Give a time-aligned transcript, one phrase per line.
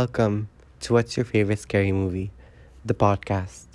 [0.00, 0.48] welcome
[0.80, 2.30] to What's Your Favorite Scary Movie,
[2.86, 3.66] the podcast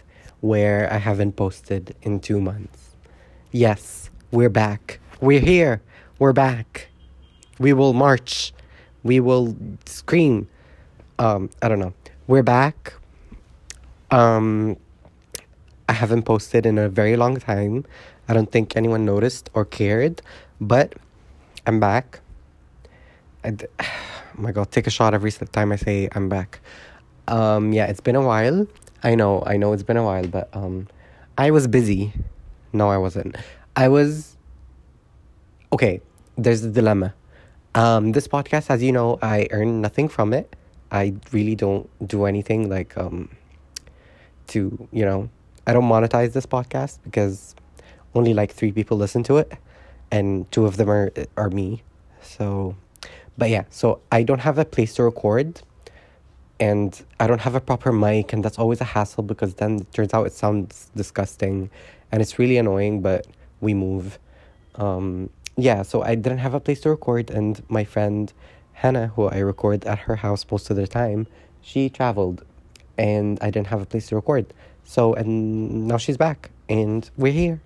[0.42, 2.96] where I haven't posted in two months.
[3.52, 5.00] Yes, we're back.
[5.22, 5.84] We're here.
[6.18, 6.88] We're back.
[7.60, 8.54] We will march.
[9.04, 10.48] We will scream.
[11.20, 11.94] Um, I don't know.
[12.26, 12.96] We're back.
[14.10, 14.78] Um,
[15.88, 17.86] I haven't posted in a very long time.
[18.28, 20.24] I don't think anyone noticed or cared,
[20.60, 20.94] but
[21.68, 22.22] I'm back.
[23.44, 23.68] I d-
[24.38, 26.60] my god, take a shot every time I say I'm back.
[27.28, 28.68] Um, yeah, it's been a while.
[29.04, 30.88] I know, I know it's been a while, but um,
[31.38, 32.14] I was busy.
[32.74, 33.36] No, I wasn't.
[33.76, 34.38] I was.
[35.72, 36.02] Okay,
[36.38, 37.14] there's a dilemma.
[37.74, 40.56] Um, this podcast, as you know, I earn nothing from it.
[40.92, 43.30] I really don't do anything like um,
[44.48, 45.30] to you know,
[45.68, 47.56] I don't monetize this podcast because
[48.14, 49.52] only like three people listen to it,
[50.12, 51.84] and two of them are are me.
[52.22, 52.76] So,
[53.38, 55.62] but yeah, so I don't have a place to record,
[56.60, 59.94] and I don't have a proper mic, and that's always a hassle because then it
[59.94, 61.70] turns out it sounds disgusting,
[62.12, 63.02] and it's really annoying.
[63.02, 63.28] But
[63.62, 64.20] we move.
[64.76, 68.32] Um, yeah, so I didn't have a place to record, and my friend
[68.74, 71.28] Hannah, who I record at her house most of the time,
[71.62, 72.44] she traveled,
[72.98, 74.54] and I didn't have a place to record.
[74.84, 77.62] So, and now she's back, and we're here,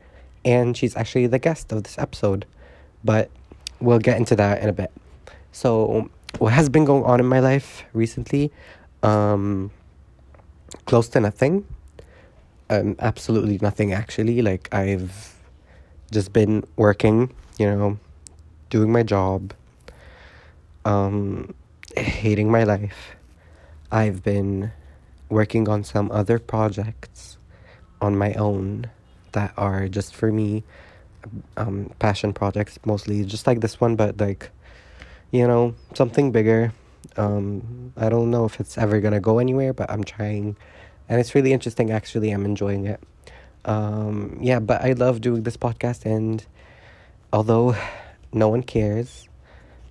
[0.45, 2.45] and she's actually the guest of this episode,
[3.03, 3.29] but
[3.79, 4.91] we'll get into that in a bit.
[5.51, 8.51] So, what has been going on in my life recently?
[9.03, 9.71] Um,
[10.85, 11.65] close to nothing.
[12.69, 14.41] Um, absolutely nothing actually.
[14.41, 15.35] Like I've
[16.11, 17.99] just been working, you know,
[18.69, 19.53] doing my job,
[20.85, 21.53] um,
[21.97, 23.15] hating my life.
[23.91, 24.71] I've been
[25.29, 27.37] working on some other projects
[28.01, 28.85] on my own
[29.31, 30.63] that are just for me,
[31.57, 34.51] um, passion projects mostly, just like this one, but like,
[35.31, 36.73] you know, something bigger.
[37.17, 40.55] Um, I don't know if it's ever gonna go anywhere, but I'm trying,
[41.07, 41.91] and it's really interesting.
[41.91, 42.99] Actually, I'm enjoying it.
[43.65, 46.45] Um, yeah, but I love doing this podcast, and
[47.33, 47.75] although
[48.31, 49.27] no one cares,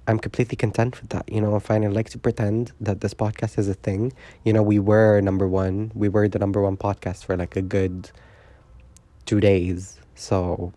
[0.06, 1.30] I'm completely content with that.
[1.30, 1.84] You know, fine.
[1.84, 4.12] I like to pretend that this podcast is a thing.
[4.44, 5.92] You know, we were number one.
[5.94, 8.10] We were the number one podcast for like a good
[9.26, 10.00] two days.
[10.14, 10.72] So,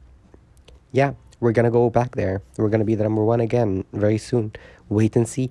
[0.91, 2.41] yeah, we're gonna go back there.
[2.57, 4.53] We're gonna be the number one again very soon.
[4.87, 5.49] Wait and see.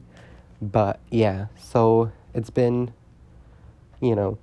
[0.63, 2.95] But yeah, so it's been,
[4.01, 4.39] you know,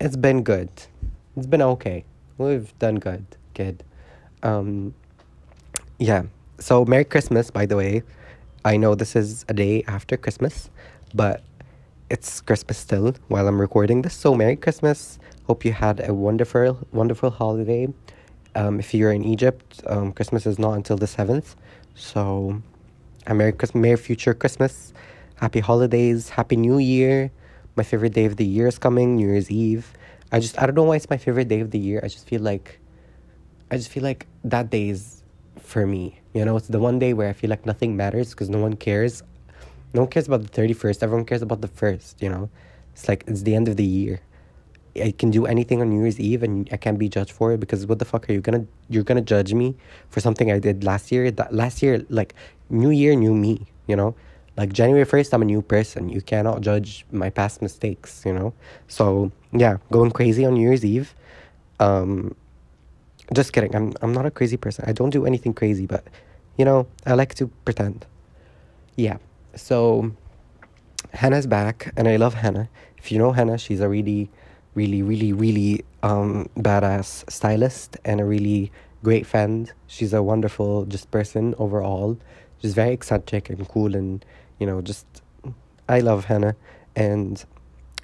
[0.00, 0.68] it's been good.
[1.36, 2.04] It's been okay.
[2.38, 3.24] We've done good.
[3.54, 3.82] Good.
[4.42, 4.94] Um,
[5.98, 6.24] yeah.
[6.58, 8.02] So Merry Christmas, by the way.
[8.64, 10.68] I know this is a day after Christmas,
[11.14, 11.42] but
[12.10, 14.14] it's Christmas still while I'm recording this.
[14.14, 15.18] So Merry Christmas.
[15.46, 17.88] Hope you had a wonderful, wonderful holiday.
[18.54, 21.56] Um, if you're in Egypt, um, Christmas is not until the seventh.
[21.94, 22.60] So,
[23.26, 24.92] a Merry Christmas, Merry future Christmas,
[25.36, 27.30] Happy holidays, Happy New Year.
[27.76, 29.92] My favorite day of the year is coming, New Year's Eve.
[30.32, 32.00] I just I don't know why it's my favorite day of the year.
[32.02, 32.78] I just feel like,
[33.70, 35.22] I just feel like that day is
[35.58, 36.20] for me.
[36.34, 38.74] You know, it's the one day where I feel like nothing matters because no one
[38.74, 39.22] cares.
[39.94, 41.02] No one cares about the thirty first.
[41.02, 42.20] Everyone cares about the first.
[42.20, 42.50] You know,
[42.92, 44.20] it's like it's the end of the year.
[44.96, 47.60] I can do anything on New Year's Eve and I can't be judged for it
[47.60, 49.76] because what the fuck are you gonna you're gonna judge me
[50.08, 51.30] for something I did last year?
[51.30, 52.34] That last year, like
[52.68, 54.14] New Year, new me, you know?
[54.56, 56.08] Like January first I'm a new person.
[56.08, 58.52] You cannot judge my past mistakes, you know?
[58.88, 61.14] So yeah, going crazy on New Year's Eve.
[61.78, 62.34] Um
[63.32, 63.74] just kidding.
[63.76, 64.84] I'm I'm not a crazy person.
[64.88, 66.04] I don't do anything crazy, but
[66.56, 68.06] you know, I like to pretend.
[68.96, 69.18] Yeah.
[69.54, 70.12] So
[71.12, 72.68] Hannah's back and I love Hannah.
[72.98, 74.30] If you know Hannah, she's a really
[74.80, 79.72] really really really um badass stylist and a really great friend.
[79.86, 82.18] She's a wonderful just person overall.
[82.60, 84.24] She's very eccentric and cool and
[84.58, 85.06] you know, just
[85.88, 86.56] I love Hannah
[86.96, 87.44] and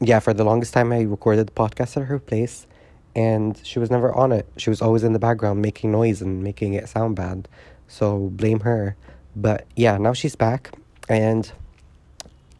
[0.01, 2.67] yeah, for the longest time I recorded the podcast at her place
[3.15, 4.47] and she was never on it.
[4.59, 7.49] She was always in the background making noise and making it sound bad.
[7.89, 8.97] So blame her.
[9.35, 10.63] But yeah, now she's back
[11.09, 11.51] and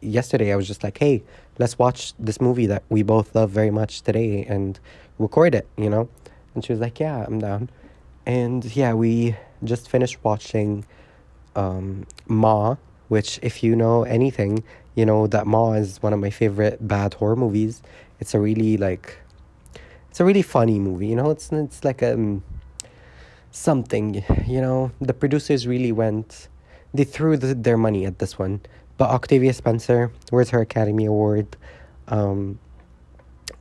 [0.01, 1.23] yesterday I was just like, "Hey,
[1.59, 4.79] let's watch this movie that we both love very much today and
[5.19, 6.09] record it," you know?
[6.53, 7.69] And she was like, "Yeah, I'm down."
[8.25, 10.85] And yeah, we just finished watching
[11.55, 12.75] um Ma,
[13.07, 14.63] which if you know anything,
[14.95, 17.81] you know that Ma is one of my favorite bad horror movies.
[18.19, 19.17] It's a really like
[20.09, 21.29] it's a really funny movie, you know?
[21.31, 22.43] It's it's like um
[23.51, 24.91] something, you know?
[24.99, 26.49] The producers really went
[26.93, 28.61] they threw the, their money at this one.
[28.97, 31.55] But Octavia Spencer, where's her Academy Award?
[32.07, 32.59] Um,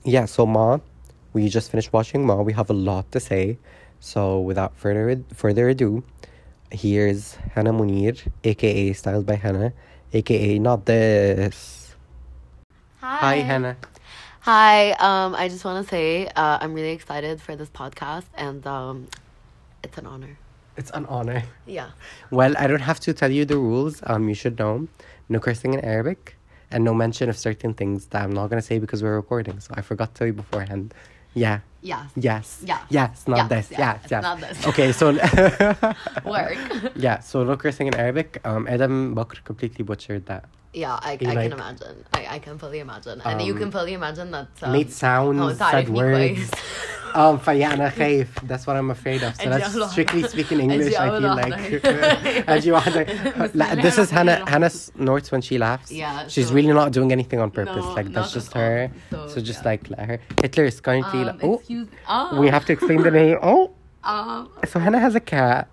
[0.04, 0.78] yeah, so Ma,
[1.32, 2.40] we just finished watching Ma.
[2.40, 3.58] We have a lot to say.
[4.00, 6.04] So without further further ado,
[6.70, 9.72] here's Hannah Munir, aka Styled by Hannah,
[10.12, 11.94] aka not this.
[13.00, 13.76] Hi, Hi Hannah.
[14.40, 14.92] Hi.
[14.92, 19.08] Um, I just want to say uh, I'm really excited for this podcast, and um,
[19.82, 20.38] it's an honor.
[20.76, 21.42] It's an honor.
[21.66, 21.90] Yeah.
[22.30, 24.02] Well, I don't have to tell you the rules.
[24.06, 24.88] Um, you should know.
[25.28, 26.36] No cursing in Arabic,
[26.70, 29.60] and no mention of certain things that I'm not gonna say because we're recording.
[29.60, 30.94] So I forgot to tell you beforehand.
[31.34, 31.60] Yeah.
[31.82, 32.10] Yes.
[32.16, 32.62] Yes.
[32.64, 32.80] Yeah.
[32.88, 33.28] Yes.
[33.28, 33.70] Not Yes, this.
[33.78, 34.10] yes, Yes.
[34.10, 34.22] yes.
[34.22, 34.66] not this.
[34.66, 34.92] Okay.
[34.92, 35.12] So.
[36.24, 36.58] Work.
[36.96, 37.18] yeah.
[37.20, 38.40] So no cursing in Arabic.
[38.44, 40.44] Um, Adam Bakr completely butchered that.
[40.75, 41.95] yeah, I, I You like- can imagine.
[42.13, 44.47] I, I can fully imagine, and you Um, can fully imagine that.
[44.61, 46.39] Um, made sounds, oh, said تعرفني words.
[46.39, 46.51] كويس.
[47.13, 48.27] Um, فيا أنا خايف.
[48.47, 49.35] That's what I'm afraid of.
[49.35, 50.27] So أجي let's أول strictly واحدة.
[50.29, 50.93] speak in English.
[50.93, 51.57] أجي I أول feel واحدة.
[51.57, 53.03] like أجي واحدة.
[53.55, 54.49] لا, This is Hannah.
[54.49, 55.91] Hannah snorts when she laughs.
[55.91, 57.83] Yeah, She's so- really not doing anything on purpose.
[57.85, 58.61] No, like that's not just at all.
[58.61, 58.91] her.
[59.11, 59.69] So, So, just yeah.
[59.71, 60.17] like let her.
[60.41, 61.19] Hitler is currently.
[61.21, 61.87] Um, like, oh, excuse.
[62.07, 62.39] Oh.
[62.41, 63.37] we have to explain the name.
[63.51, 63.61] Oh,
[64.11, 65.63] Um, so Hannah has a cat.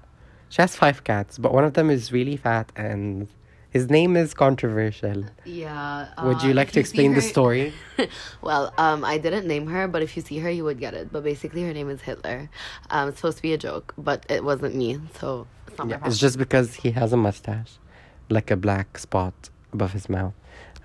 [0.52, 3.28] She has five cats, but one of them is really fat, and
[3.73, 5.25] his name is controversial.
[5.45, 6.07] yeah.
[6.23, 7.73] Would uh, you like to see explain the story?
[8.41, 11.11] well, um, I didn't name her, but if you see her, you would get it.
[11.11, 12.49] But basically, her name is Hitler.
[12.91, 15.99] Um, it's supposed to be a joke, but it wasn't me, so it's not Yeah,
[16.05, 17.79] it's just because he has a mustache,
[18.29, 19.33] like a black spot
[19.73, 20.35] above his mouth.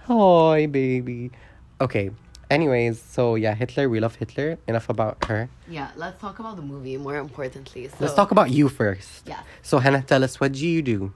[0.07, 1.31] Hi, baby.
[1.83, 2.11] Okay.
[2.51, 3.91] Anyways, so yeah, Hitler.
[3.91, 4.57] We love Hitler.
[4.67, 5.51] Enough about her.
[5.69, 6.97] Yeah, let's talk about the movie.
[6.97, 9.29] More importantly, so, Let's talk about you first.
[9.29, 9.43] Yeah.
[9.61, 11.13] So Hannah, tell us what do you do?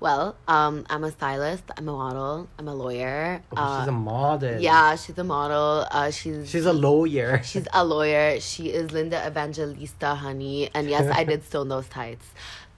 [0.00, 1.64] Well, um, I'm a stylist.
[1.76, 2.48] I'm a model.
[2.58, 3.42] I'm a lawyer.
[3.56, 4.60] Oh, she's a Uh, model.
[4.60, 5.86] yeah, she's a model.
[5.90, 7.40] Uh, she's She's a lawyer.
[7.50, 8.38] She's a lawyer.
[8.40, 10.70] She is Linda Evangelista, honey.
[10.72, 12.26] And yes, I did stone those tights.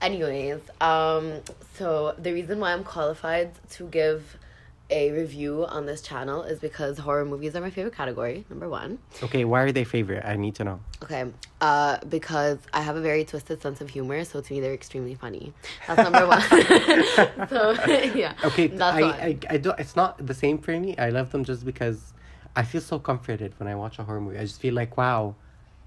[0.01, 1.41] Anyways, um,
[1.77, 4.37] so the reason why I'm qualified to give
[4.91, 8.99] a review on this channel is because horror movies are my favorite category, number one.
[9.23, 10.23] Okay, why are they favorite?
[10.25, 10.79] I need to know.
[11.03, 11.25] Okay,
[11.61, 15.15] uh, because I have a very twisted sense of humor, so to me they're extremely
[15.15, 15.53] funny.
[15.87, 16.41] That's number one.
[17.49, 17.71] so
[18.15, 18.33] yeah.
[18.43, 19.01] Okay, that's I.
[19.01, 19.79] I, I don't.
[19.79, 20.97] It's not the same for me.
[20.97, 22.13] I love them just because
[22.55, 24.37] I feel so comforted when I watch a horror movie.
[24.37, 25.35] I just feel like, wow,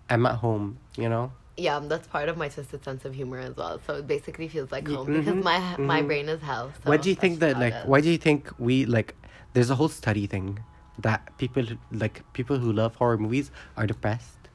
[0.09, 0.79] I'm at home.
[0.97, 1.33] You know.
[1.57, 3.81] Yeah, that's part of my twisted sense of humor as well.
[3.87, 6.07] So it basically feels like home because mhm, my my mhm.
[6.07, 6.73] brain is hell.
[6.85, 7.85] So why do you think that like is.
[7.85, 9.15] why do you think we like
[9.53, 10.59] there's a whole study thing
[10.99, 14.49] that people like people who love horror movies are depressed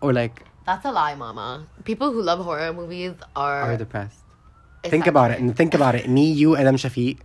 [0.00, 1.66] or like That's a lie, mama.
[1.84, 3.62] People who love horror movies are.
[3.62, 4.20] are depressed
[4.82, 7.18] it's think about it and think about it me you adam shafiq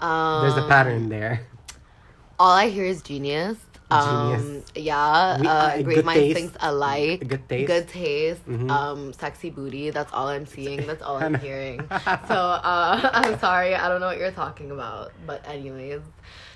[0.00, 1.46] Um, there's a pattern there
[2.38, 3.58] All I hear is genius.
[3.90, 7.26] Um, yeah, We- uh, uh, great minds think alike.
[7.26, 7.66] Good taste.
[7.66, 8.46] Good taste.
[8.48, 8.70] Mhm.
[8.70, 9.90] Um, sexy booty.
[9.90, 10.86] That's all I'm seeing.
[10.86, 11.80] That's all I'm hearing.
[12.28, 13.74] So uh, I'm sorry.
[13.74, 15.12] I don't know what you're talking about.
[15.26, 16.02] But anyways,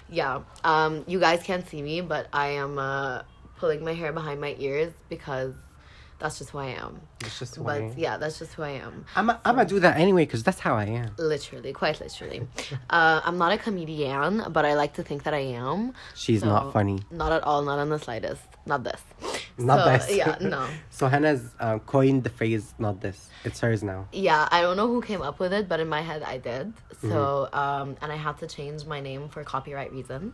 [0.08, 0.40] yeah.
[0.62, 3.22] Um, you guys can't see me, but I am uh,
[3.58, 5.54] pulling my hair behind my ears because
[6.18, 7.00] that's just who I am.
[7.20, 9.04] it's just But why yeah, that's just who I am.
[9.16, 12.40] i'm I'm gonna do that anyway because that's how i am Literally, quite literally.
[12.90, 15.92] Uh, I'm not a comedian, but I like to think that I am.
[16.14, 18.42] she's So, not funny Not at all, not in the slightest.
[18.66, 19.02] Not this.
[19.58, 20.68] not So, this Yeah, no.
[20.90, 24.88] so hannah's um, coined the phrase not this it's hers now Yeah, I don't know
[24.94, 26.66] who came up with it, but in my head I did.
[27.00, 27.58] So, Mm-hmm.
[27.64, 30.32] um, and I had to change my name for copyright reasons.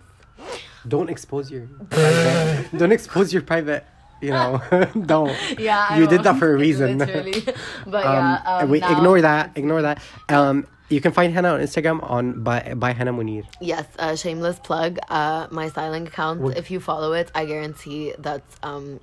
[0.94, 3.84] don't expose your private, don't expose your private
[4.20, 4.60] you know
[5.06, 7.42] don't Yeah, I you did that for a reason Literally.
[7.86, 11.54] But um, yeah, um, wait now- ignore that ignore that um you can find hannah
[11.54, 14.98] on instagram on by by hannah munir Yes, uh, shameless plug.
[15.08, 16.40] Uh, my styling account.
[16.40, 18.98] What- If you follow it, I guarantee that um,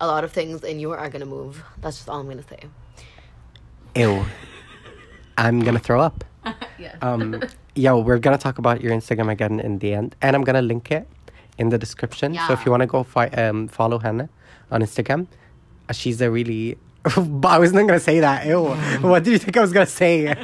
[0.00, 1.64] a lot of things in you are gonna move.
[1.80, 2.60] That's just all I'm gonna say.
[3.96, 4.24] ew
[5.38, 6.24] i'm gonna throw up
[6.78, 6.94] yeah.
[7.02, 7.40] um
[7.74, 10.90] yo we're gonna talk about your instagram again in the end and i'm gonna link
[10.90, 11.06] it
[11.58, 12.46] in the description Yeah.
[12.46, 14.28] so if you want to go fi- um, follow hannah
[14.70, 15.26] on instagram
[15.88, 16.76] uh, she's a really
[17.18, 18.46] but I wasn't gonna say that.
[18.46, 18.62] Ew.
[19.06, 20.24] What did you think I was gonna say?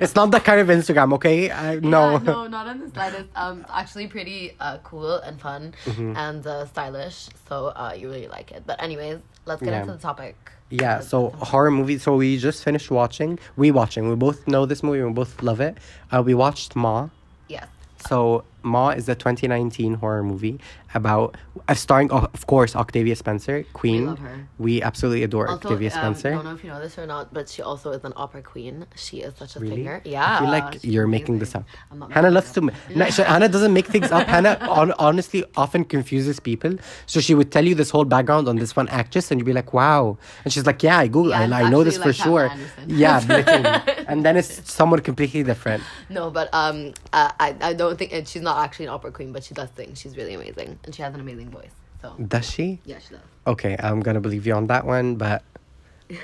[0.00, 1.50] it's not that kind of Instagram, okay?
[1.50, 2.12] I, no.
[2.12, 3.28] Yeah, no, not in the slightest.
[3.34, 6.16] Um, it's actually pretty uh, cool and fun Mm-hmm.
[6.16, 7.28] and uh, stylish.
[7.48, 8.62] So uh, you really like it.
[8.66, 9.80] But anyways, let's get Yeah.
[9.80, 10.36] into the topic.
[10.70, 11.98] Yeah, so horror movie.
[11.98, 14.08] So we just finished watching, rewatching.
[14.08, 15.02] We both know this movie.
[15.02, 15.78] We both love it.
[16.12, 17.08] Uh, we watched Ma.
[17.48, 17.66] Yes.
[18.08, 20.58] So Ma is the 2019 horror movie
[20.94, 21.36] about
[21.68, 24.06] uh, starring, of of course, Octavia Spencer, Queen.
[24.06, 24.48] love her.
[24.58, 26.28] We absolutely adore Also, Octavia um, Spencer.
[26.32, 28.42] I don't know if you know this or not, but she also is an opera
[28.42, 28.86] queen.
[28.96, 29.76] She is such a Really?
[29.76, 30.00] singer.
[30.04, 30.36] Yeah.
[30.36, 31.64] I feel like you're making this up.
[32.10, 32.62] Hannah loves to.
[32.62, 34.26] ma- No, so Hannah doesn't make things up.
[34.26, 36.72] Hannah on, honestly often confuses people.
[37.06, 39.52] So she would tell you this whole background on this one actress, and you'd be
[39.52, 41.30] like, "Wow!" And she's like, "Yeah, I Google.
[41.30, 44.04] Yeah, I, I know this actually for like sure." Yeah, literally.
[44.08, 45.82] and then it's someone completely different.
[46.08, 49.32] No, but um, uh, I I don't think and she's not actually an opera queen,
[49.32, 49.94] but she does sing.
[49.94, 51.72] She's really amazing, and she has an amazing voice.
[52.00, 52.80] So Does she?
[52.84, 53.22] yeah, she does.
[53.46, 55.42] Okay, I'm gonna believe you on that one, but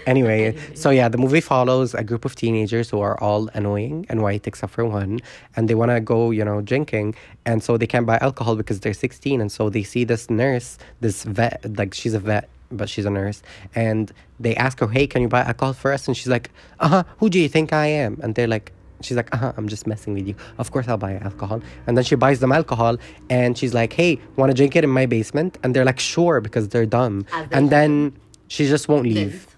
[0.07, 4.23] Anyway, so yeah, the movie follows a group of teenagers who are all annoying and
[4.23, 5.21] white except for one,
[5.57, 7.15] and they want to go, you know, drinking,
[7.45, 10.79] and so they can't buy alcohol because they're 16, and so they see this nurse,
[11.01, 13.43] this vet, like she's a vet, but she's a nurse,
[13.75, 16.51] and they ask her, "Hey, can you buy alcohol for us?" And she's like,
[16.81, 17.05] "Uh huh.
[17.19, 18.73] Who do you think I am?" And they're like.
[19.05, 20.35] She's like, uh huh, I'm just messing with you.
[20.59, 21.61] Of course, I'll buy alcohol.
[21.87, 22.97] And then she buys them alcohol,
[23.31, 25.59] and she's like, hey, want to drink it in my basement?
[25.63, 27.27] And they're like, sure, because they're dumb.
[27.33, 28.17] They And then
[28.49, 29.49] she just won't leave.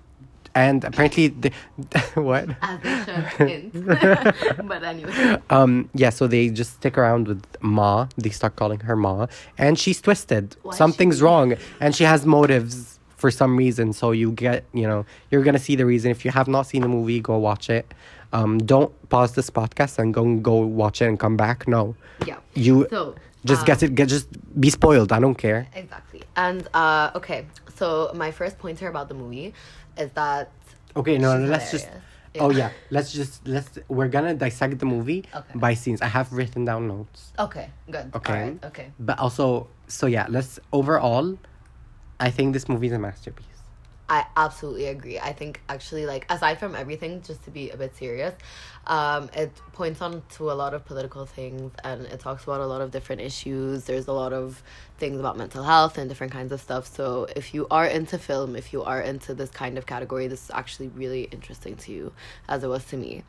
[0.55, 1.50] And apparently, the,
[2.15, 2.49] what?
[2.62, 5.37] As they should but anyway.
[5.50, 8.09] Um, yeah, so they just stick around with Ma.
[8.17, 9.26] They start calling her Ma,
[9.59, 10.57] and she's twisted.
[10.62, 13.93] Why Something's she- wrong, and she has motives for some reason.
[13.93, 16.11] So you get, you know, you're gonna see the reason.
[16.11, 17.93] If you have not seen the movie, go watch it.
[18.37, 21.59] Um, don't pause this podcast and go and go watch it and come back.
[21.66, 21.83] No,
[22.31, 22.38] Yeah.
[22.55, 23.14] you So
[23.50, 23.95] just um, get it.
[23.99, 24.28] Get just
[24.61, 25.11] be spoiled.
[25.16, 25.61] I don't care.
[25.83, 26.23] Exactly.
[26.45, 27.40] And uh okay,
[27.78, 29.49] so my first pointer about the movie
[30.02, 30.50] is that
[31.00, 31.88] Okay, no, no let's just.
[32.38, 32.71] Oh Yeah.
[32.90, 33.71] let's just let's.
[33.88, 35.55] We're gonna dissect the movie Okay.
[35.64, 36.00] by scenes.
[36.02, 37.33] I have written down notes.
[37.47, 38.07] Okay, good.
[38.19, 38.57] Okay.
[38.71, 38.87] Okay.
[39.09, 41.26] But also, so yeah, let's overall,
[42.21, 43.56] I think this movie is a masterpiece.
[44.09, 45.19] I absolutely agree.
[45.19, 48.35] I think actually like aside from everything, just to be a bit serious,
[48.87, 52.67] um, it points on to a lot of political things and it talks about a
[52.67, 53.85] lot of different issues.
[53.85, 54.63] There's a lot of
[54.99, 56.87] things about mental health and different kinds of stuff.
[56.87, 60.45] So if you are into film, if you are into this kind of category, this
[60.45, 62.13] is actually really interesting to you,
[62.49, 63.25] as it was to me.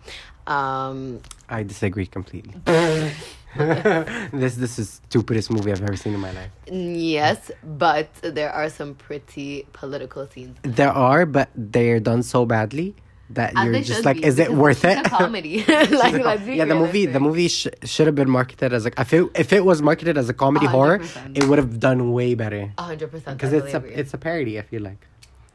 [0.46, 2.54] Um, I disagree completely.
[4.34, 6.52] this this is stupidest movie I've ever seen in my life.
[6.72, 10.58] yes, but there are some pretty political scenes.
[10.64, 12.96] There are, but they're done so badly
[13.32, 15.06] that As you're just like, be, is it worth it's it?
[15.08, 15.64] a comedy.
[15.68, 19.12] like, let's yeah, the movie the movie sh- should have been marketed as like if
[19.14, 21.38] it if it was marketed as a comedy horror, 100%.
[21.38, 22.72] it would have done way better.
[22.80, 23.38] Hundred percent.
[23.38, 24.58] Because it's a totally it's a parody.
[24.60, 25.02] I feel like.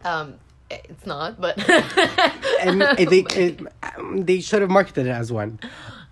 [0.05, 0.35] um,
[0.71, 1.59] it's not, but
[2.61, 5.59] and they it, um, they should have marketed it as one.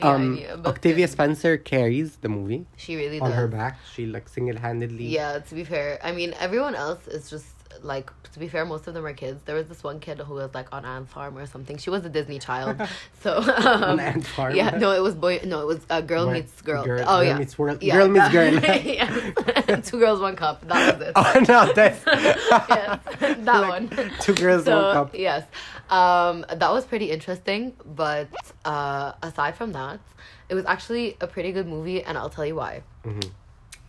[0.02, 3.22] Um, yeah, but Octavia then- Spencer carries the movie she really does.
[3.22, 3.38] on does.
[3.38, 3.78] her back.
[3.94, 5.06] She like single handedly.
[5.06, 7.46] Yeah, to be fair, I mean everyone else is just
[7.82, 9.40] like to be fair, most of them are kids.
[9.44, 11.78] There was this one kid who was like on Ant Farm or something.
[11.78, 12.80] She was a Disney child,
[13.22, 14.54] so um, Ant Farm.
[14.54, 15.40] Yeah, no, it was boy.
[15.44, 16.84] No, it was uh, girl meets girl.
[16.84, 18.28] Girl- oh Girl yeah, Meets World- Yeah, Girl Meets
[19.66, 19.80] Girl.
[19.82, 20.66] two girls, one cup.
[20.68, 21.12] That was it.
[21.16, 24.10] Oh no, that's yes, that Like, one.
[24.20, 25.14] two girls, so, one cup.
[25.14, 25.44] Yes,
[25.90, 27.74] um, that was pretty interesting.
[27.84, 28.28] But
[28.64, 30.00] uh, aside from that,
[30.48, 32.82] it was actually a pretty good movie, and I'll tell you why.
[33.04, 33.30] Mhm.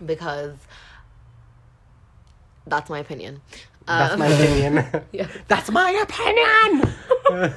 [0.05, 0.55] Because
[2.67, 3.41] that's my opinion.
[3.88, 4.86] That's Um, my opinion.
[5.12, 5.28] Yeah.
[5.48, 6.94] That's my opinion.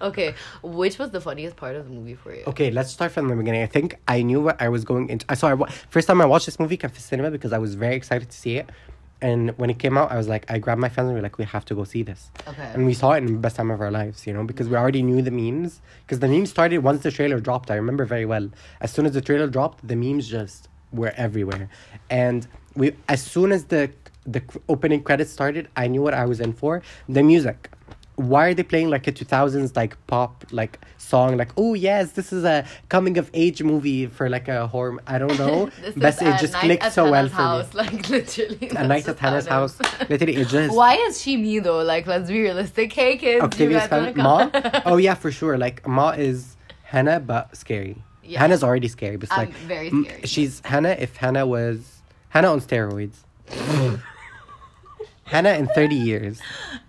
[0.00, 2.44] Okay, which was the funniest part of the movie for you?
[2.46, 3.62] okay, let's start from the beginning.
[3.62, 5.24] I think I knew what I was going into.
[5.28, 7.74] I saw I first time I watched this movie at the cinema because I was
[7.74, 8.70] very excited to see it.
[9.20, 11.22] And when it came out, I was like, I grabbed my friends and we were
[11.22, 12.30] like, we have to go see this.
[12.48, 12.70] Okay.
[12.74, 14.74] And we saw it in the best time of our lives, you know, because we
[14.76, 15.80] already knew the memes.
[16.04, 17.70] Because the memes started once the trailer dropped.
[17.70, 18.48] I remember very well.
[18.80, 21.68] As soon as the trailer dropped, the memes just were everywhere.
[22.10, 23.92] And we, as soon as the
[24.26, 26.82] the opening credits started, I knew what I was in for.
[27.08, 27.70] The music.
[28.16, 32.30] Why are they playing like a 2000s like pop like song like oh yes this
[32.30, 36.22] is a coming of age movie for like a horror I don't know This but
[36.22, 39.46] it just clicked so well Hannah's for house, me Like literally, a night at Hannah's
[39.46, 41.82] house literally it just Why is she me though?
[41.82, 42.92] Like, let's be realistic.
[42.92, 44.50] Hey kids, Octavia you guys wanna Spencer.
[44.60, 44.72] come?
[44.72, 44.80] Ma?
[44.84, 45.56] Oh yeah, for sure.
[45.56, 47.96] Like Ma is Hannah, but scary.
[48.22, 48.40] Yeah.
[48.40, 50.22] Hannah's already scary, but it's I'm like very scary.
[50.26, 53.16] She's Hannah if Hannah was Hannah on steroids.
[55.32, 56.40] Hannah in thirty years,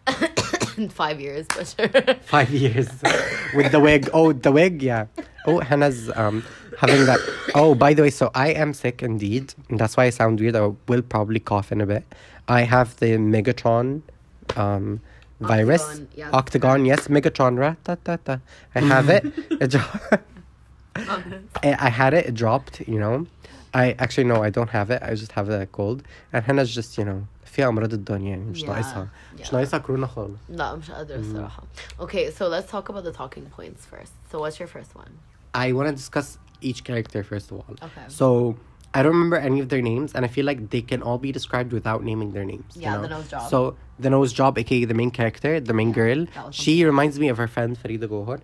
[0.77, 2.15] in five years, but sure.
[2.35, 2.89] five years,
[3.55, 4.09] with the wig.
[4.13, 5.05] Oh, the wig, yeah.
[5.45, 6.43] Oh, Hannah's um
[6.77, 7.19] having that.
[7.55, 9.53] Oh, by the way, so I am sick indeed.
[9.69, 10.55] and That's why I sound weird.
[10.55, 12.03] I will probably cough in a bit.
[12.47, 14.01] I have the Megatron,
[14.57, 15.01] um.
[15.39, 16.29] Virus, Octagon, yeah.
[16.31, 18.39] Octagon, yes, Megatron, ra-ta-ta-ta.
[18.75, 19.25] I have it.
[19.63, 19.99] It dro-
[20.95, 23.27] I I had it, it dropped, you know.
[23.73, 25.01] I actually no, I don't have it.
[25.03, 26.03] I just have a cold.
[26.31, 29.08] And Hannah's just, you know, في أمراض الدنيا يعني مش Yeah, ناقصها
[29.40, 29.54] مش yeah.
[29.54, 30.38] ناقصها كورونا خالص.
[30.48, 31.62] لا مش قادرة الصراحة.
[32.00, 34.12] Okay, so let's talk about the talking points first.
[34.32, 35.12] So what's your first one?
[35.54, 37.74] I want to discuss each character first of all.
[37.88, 38.04] Okay.
[38.20, 38.26] So
[38.96, 41.30] I don't remember any of their names, and I feel like they can all be
[41.38, 42.70] described without naming their names.
[42.76, 43.02] you Yeah, know?
[43.06, 43.42] the nose job.
[43.52, 43.58] So
[44.04, 47.28] the nose job, aka the main character, the main girl, that was she reminds me
[47.32, 48.38] of her friend Farida Gohar,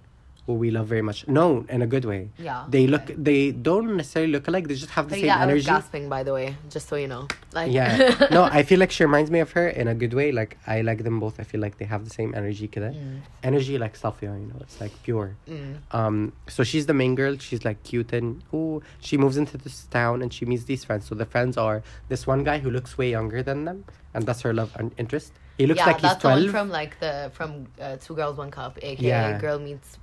[0.50, 1.28] who we love very much.
[1.28, 2.30] No, in a good way.
[2.40, 2.66] Yeah.
[2.68, 3.08] They look.
[3.08, 3.24] Right.
[3.24, 4.68] They don't necessarily look alike.
[4.68, 5.66] They just have the but same yeah, energy.
[5.66, 7.28] Yeah, gasping by the way, just so you know.
[7.54, 7.72] Like.
[7.72, 8.28] Yeah.
[8.32, 10.32] no, I feel like she reminds me of her in a good way.
[10.32, 11.40] Like I like them both.
[11.40, 12.68] I feel like they have the same energy.
[12.68, 12.90] Kida.
[12.96, 13.20] Mm.
[13.44, 15.36] Energy like Sophia, you know, it's like pure.
[15.48, 15.78] Mm.
[15.92, 16.34] Um.
[16.48, 17.38] So she's the main girl.
[17.38, 21.06] She's like cute and who she moves into this town and she meets these friends.
[21.06, 24.42] So the friends are this one guy who looks way younger than them, and that's
[24.42, 25.34] her love and interest.
[25.60, 26.40] He looks yeah, like that's he's twelve.
[26.40, 29.38] The one from like the from uh, Two Girls One Cup, aka yeah.
[29.40, 30.00] Girl Meets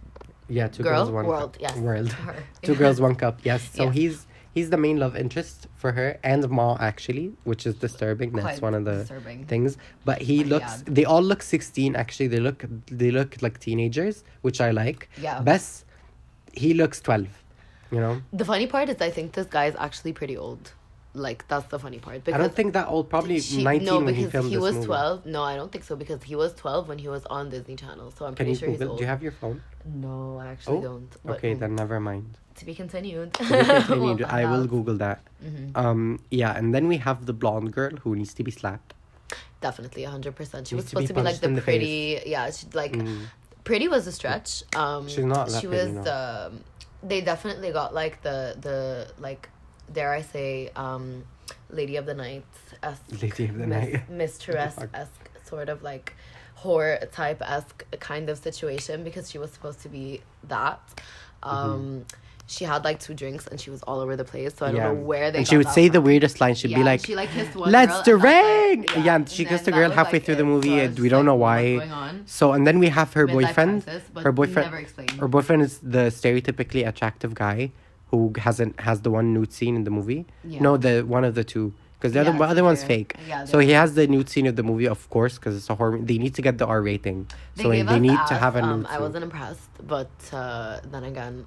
[0.49, 1.53] yeah, two Girl girls, one World.
[1.55, 1.57] cup.
[1.61, 2.13] Yes, World.
[2.27, 2.37] Her.
[2.63, 3.41] two girls, one cup.
[3.45, 3.69] Yes.
[3.75, 3.93] So Yeah.
[3.93, 8.33] he's he's the main love interest for her and Ma actually, which is disturbing.
[8.33, 9.45] That's one of the disturbing.
[9.47, 9.77] things.
[10.05, 10.83] But he looks.
[10.87, 11.97] They all look sixteen.
[11.97, 15.09] Actually, they look they look like teenagers, which I like.
[15.21, 15.41] Yeah.
[15.41, 15.85] Bess,
[16.53, 17.29] he looks twelve.
[17.91, 18.23] You know.
[18.33, 20.73] The funny part is, I think this guy is actually pretty old.
[21.17, 22.17] Like that's the funny part.
[22.17, 23.09] I Because don't think that old.
[23.11, 24.87] Probably she- nineteen no, when he because filmed he this was movie.
[24.87, 25.27] twelve.
[25.27, 28.11] No, I don't think so because he was twelve when he was on Disney Channel.
[28.17, 28.99] So I'm Can pretty sure he's old.
[28.99, 29.63] Do you have your phone?
[30.07, 31.11] No, I actually Oh, don't.
[31.25, 32.37] But Okay, mm, then never mind.
[32.57, 33.33] to be continued.
[33.35, 34.69] To be continued, I will out.
[34.75, 35.21] Google that.
[35.45, 35.77] Mhm.
[35.77, 38.93] Um, yeah, and then we have the blonde girl who needs to be slapped.
[39.61, 40.69] Definitely, hundred percent.
[40.69, 41.65] She was Needs to be supposed to be, like the the face.
[41.65, 42.31] pretty.
[42.31, 43.23] Yeah, she like Mm.
[43.65, 44.63] pretty was a stretch.
[44.77, 46.05] Um, She's not She pretty, was.
[46.07, 46.13] no.
[46.53, 46.61] Um,
[47.03, 49.49] they definitely got like the the like,
[49.93, 51.25] dare I say, um,
[51.71, 52.45] Lady of the Night
[52.83, 54.11] esque, Lady of the mis- Night.
[54.25, 56.15] mistress esque sort of like
[56.55, 60.81] horror type esque kind of situation because she was supposed to be that.
[61.43, 61.49] Mm-hmm.
[61.73, 62.05] Um,
[62.49, 64.77] She had like two drinks and she was all over the place, so I don't
[64.77, 64.89] Yeah.
[64.93, 65.39] know where they.
[65.39, 65.95] And she would say from.
[65.95, 66.55] the weirdest line.
[66.55, 68.33] She'd Yeah, be like, she like kissed one "Let's the and like-
[68.95, 71.09] ring!" Yeah, she and kissed a girl halfway like, through the movie, So and we
[71.09, 71.63] don't know why.
[72.27, 73.83] So and then we have her Midlife boyfriend.
[73.85, 74.67] crisis, but her boyfriend.
[74.71, 75.11] never explained.
[75.23, 77.73] Her boyfriend is the stereotypically attractive guy
[78.11, 80.27] who hasn't has the one nude scene in the movie.
[80.45, 80.61] Yeah.
[80.61, 81.75] No, the one of the two.
[81.99, 83.15] Because the Yeah, other, other one's fake.
[83.27, 85.75] Yeah, so he has the nude scene of the movie, of course, because it's a
[85.75, 85.99] horror.
[85.99, 87.27] They need to get the R rating.
[87.57, 91.05] They so they, need to have a um, nude I wasn't impressed, but uh, then
[91.05, 91.47] again,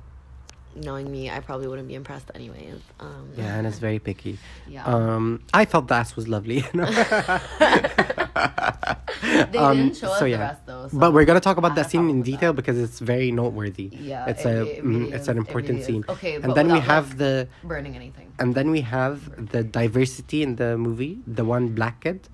[0.75, 2.79] knowing me, I probably wouldn't be impressed anyways.
[2.99, 4.37] Um, Yeah, and it's very picky.
[4.67, 4.85] yeah.
[4.85, 6.63] Um, I thought that was lovely.
[6.73, 6.79] they
[9.57, 10.39] um, didn't show us so the yeah.
[10.39, 10.87] rest though.
[10.87, 12.61] so but we're gonna talk about that scene in detail that.
[12.61, 13.89] because it's very noteworthy.
[13.91, 15.85] Yeah, it's it- a it mm, really it's an it important really is.
[15.87, 16.05] scene.
[16.09, 18.31] Okay, and then we have like, the burning anything.
[18.39, 21.19] and then we have the diversity in the movie.
[21.27, 22.27] The one black kid.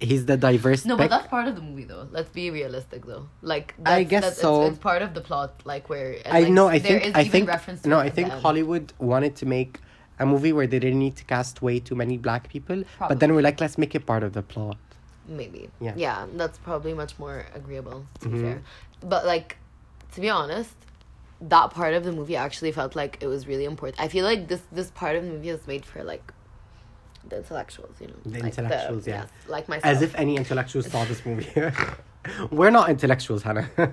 [0.00, 0.84] He's the diverse.
[0.86, 2.08] No, but that's part of the movie though.
[2.10, 3.28] Let's be realistic though.
[3.42, 4.62] Like I guess that's, so.
[4.62, 6.68] It's, it's part of the plot, like where I like, know.
[6.68, 7.06] I there think.
[7.10, 7.48] is I think.
[7.48, 8.28] reference to No, I think.
[8.30, 9.78] Hollywood wanted to make
[10.18, 13.34] a movie where they didn't need to cast way too many black people, but then
[13.34, 14.76] we're like, let's make it part of the plot.
[15.26, 15.70] Maybe.
[15.80, 15.94] Yeah.
[15.96, 18.32] Yeah, that's probably much more agreeable, to Mhm.
[18.32, 18.62] be fair.
[19.02, 19.56] But, like,
[20.12, 20.74] to be honest,
[21.40, 23.98] that part of the movie actually felt like it was really important.
[24.00, 26.32] I feel like this this part of the movie is made for, like,
[27.28, 28.14] the intellectuals, you know?
[28.24, 29.22] The like intellectuals, yeah.
[29.22, 29.84] yes, like myself.
[29.84, 31.48] As if any intellectuals saw this movie.
[32.50, 33.70] we're not intellectuals, Hannah.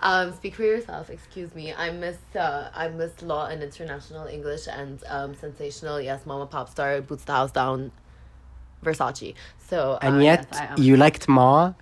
[0.00, 1.10] Um, speak for yourself.
[1.10, 1.72] Excuse me.
[1.72, 6.00] I miss uh, I miss law and international English and um, sensational.
[6.00, 7.92] Yes, Mama Pop Star boots the house down.
[8.82, 9.34] Versace.
[9.58, 11.74] So and uh, yet yes, you liked Ma,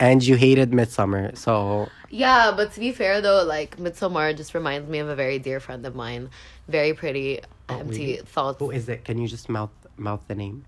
[0.00, 1.36] and you hated Midsommar.
[1.36, 5.38] So Yeah, but to be fair though, like Midsommar just reminds me of a very
[5.38, 6.30] dear friend of mine.
[6.68, 8.16] Very pretty, Oh, empty really?
[8.24, 8.58] thoughts.
[8.58, 9.04] who is it?
[9.04, 10.64] Can you just mouth mouth the name?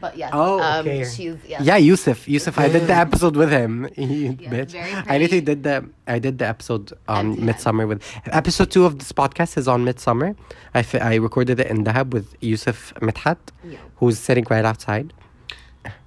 [0.00, 1.04] But yes, Oh, um, okay.
[1.04, 1.60] she's yes.
[1.62, 2.26] Yeah, Yusuf.
[2.26, 3.86] Yusuf, I did the episode with him.
[3.98, 4.70] You Yes, bitch.
[4.72, 8.86] very I literally did the I did the episode on Empty Midsommar with episode two
[8.86, 10.36] of this podcast is on Midsommar.
[10.74, 13.76] I I recorded it in Dahab with Yusuf Mithat, Yeah.
[13.96, 15.12] who's sitting right outside.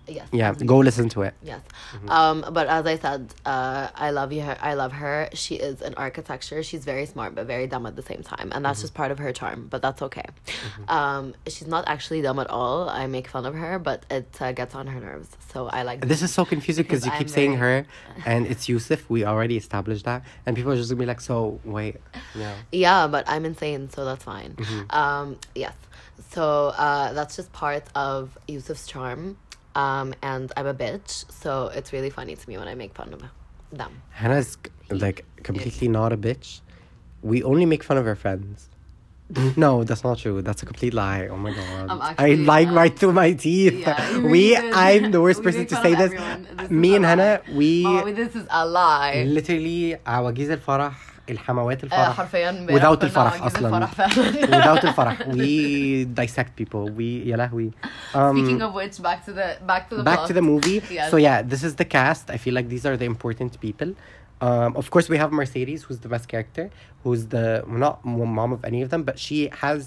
[0.07, 0.27] Yes.
[0.33, 1.33] Yeah, go listen to it.
[1.41, 1.61] Yes.
[1.93, 2.09] Mm-hmm.
[2.09, 4.41] Um, but as I said, uh, I love you.
[4.41, 5.29] I love her.
[5.33, 6.61] She is an architecture.
[6.61, 8.63] She's very smart, but very dumb at the same time, and Mm-hmm.
[8.63, 9.67] that's just part of her charm.
[9.69, 10.25] But that's okay.
[10.87, 12.89] Um, she's not actually dumb at all.
[12.89, 15.29] I make fun of her, but it uh, gets on her nerves.
[15.53, 16.05] So I like.
[16.07, 17.87] This is so confusing because Because you keep I'm saying very- her
[18.25, 19.09] and it's Yusuf.
[19.09, 20.23] We already established that.
[20.45, 21.97] And people are just gonna be like, so wait.
[22.35, 22.55] Yeah.
[22.71, 24.53] Yeah, but I'm insane, so that's fine.
[24.55, 24.95] Mm-hmm.
[24.95, 25.73] Um, yes.
[26.31, 29.37] So uh, that's just part of Yusuf's charm
[29.75, 33.13] um, and I'm a bitch, so it's really funny to me when I make fun
[33.13, 33.23] of
[33.71, 34.01] them.
[34.11, 34.57] Hannah's
[34.89, 36.61] like completely not a bitch.
[37.21, 38.69] We only make fun of our friends.
[39.57, 40.41] no, that's not true.
[40.41, 41.27] That's a complete lie.
[41.27, 42.01] Oh my god.
[42.01, 43.73] Actually, I lying um, right through my teeth.
[43.73, 46.11] Yeah, we I'm the worst person to say this.
[46.11, 46.69] this.
[46.69, 49.23] Me and Hannah, we oh, this is a lie.
[49.23, 50.93] Literally our Gizel Farah
[51.30, 54.46] الحموات آه، الفرح حرفيا امبارح without كنا الفرح عواجيز اصلا الفرح فعلا.
[54.76, 57.70] without الفرح we dissect people we يا لهوي
[58.14, 60.28] um, Speaking of which, back to the back to the back plot.
[60.28, 60.80] to the movie.
[60.90, 61.10] Yes.
[61.10, 62.24] So yeah, this is the cast.
[62.30, 63.90] I feel like these are the important people.
[64.48, 66.64] Um, of course, we have Mercedes, who's the best character,
[67.02, 67.46] who's the
[67.84, 69.80] not m- mom of any of them, but she has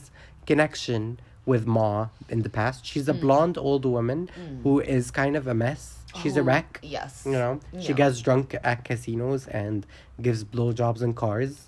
[0.51, 1.19] connection
[1.51, 2.79] with Ma in the past.
[2.91, 3.21] She's a Hmm.
[3.25, 4.19] blonde old woman
[4.63, 5.81] who is kind of a mess.
[6.22, 6.78] She's a Oh, wreck.
[6.82, 7.22] Yes.
[7.26, 9.86] You know, she gets drunk at casinos and
[10.20, 11.66] gives blowjobs in cars,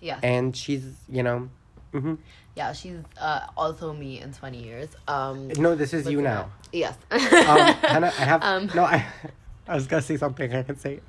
[0.00, 0.18] Yeah.
[0.22, 1.48] and she's you know.
[1.92, 2.14] hmm
[2.56, 4.88] yeah, she's uh, also me in twenty years.
[5.06, 5.48] Um.
[5.58, 6.32] No, this is you yeah.
[6.32, 6.50] now.
[6.72, 6.96] Yes.
[7.10, 8.84] um, Hannah, I have Um, no.
[8.84, 9.04] I,
[9.68, 10.54] I was gonna say something.
[10.54, 11.00] I can say.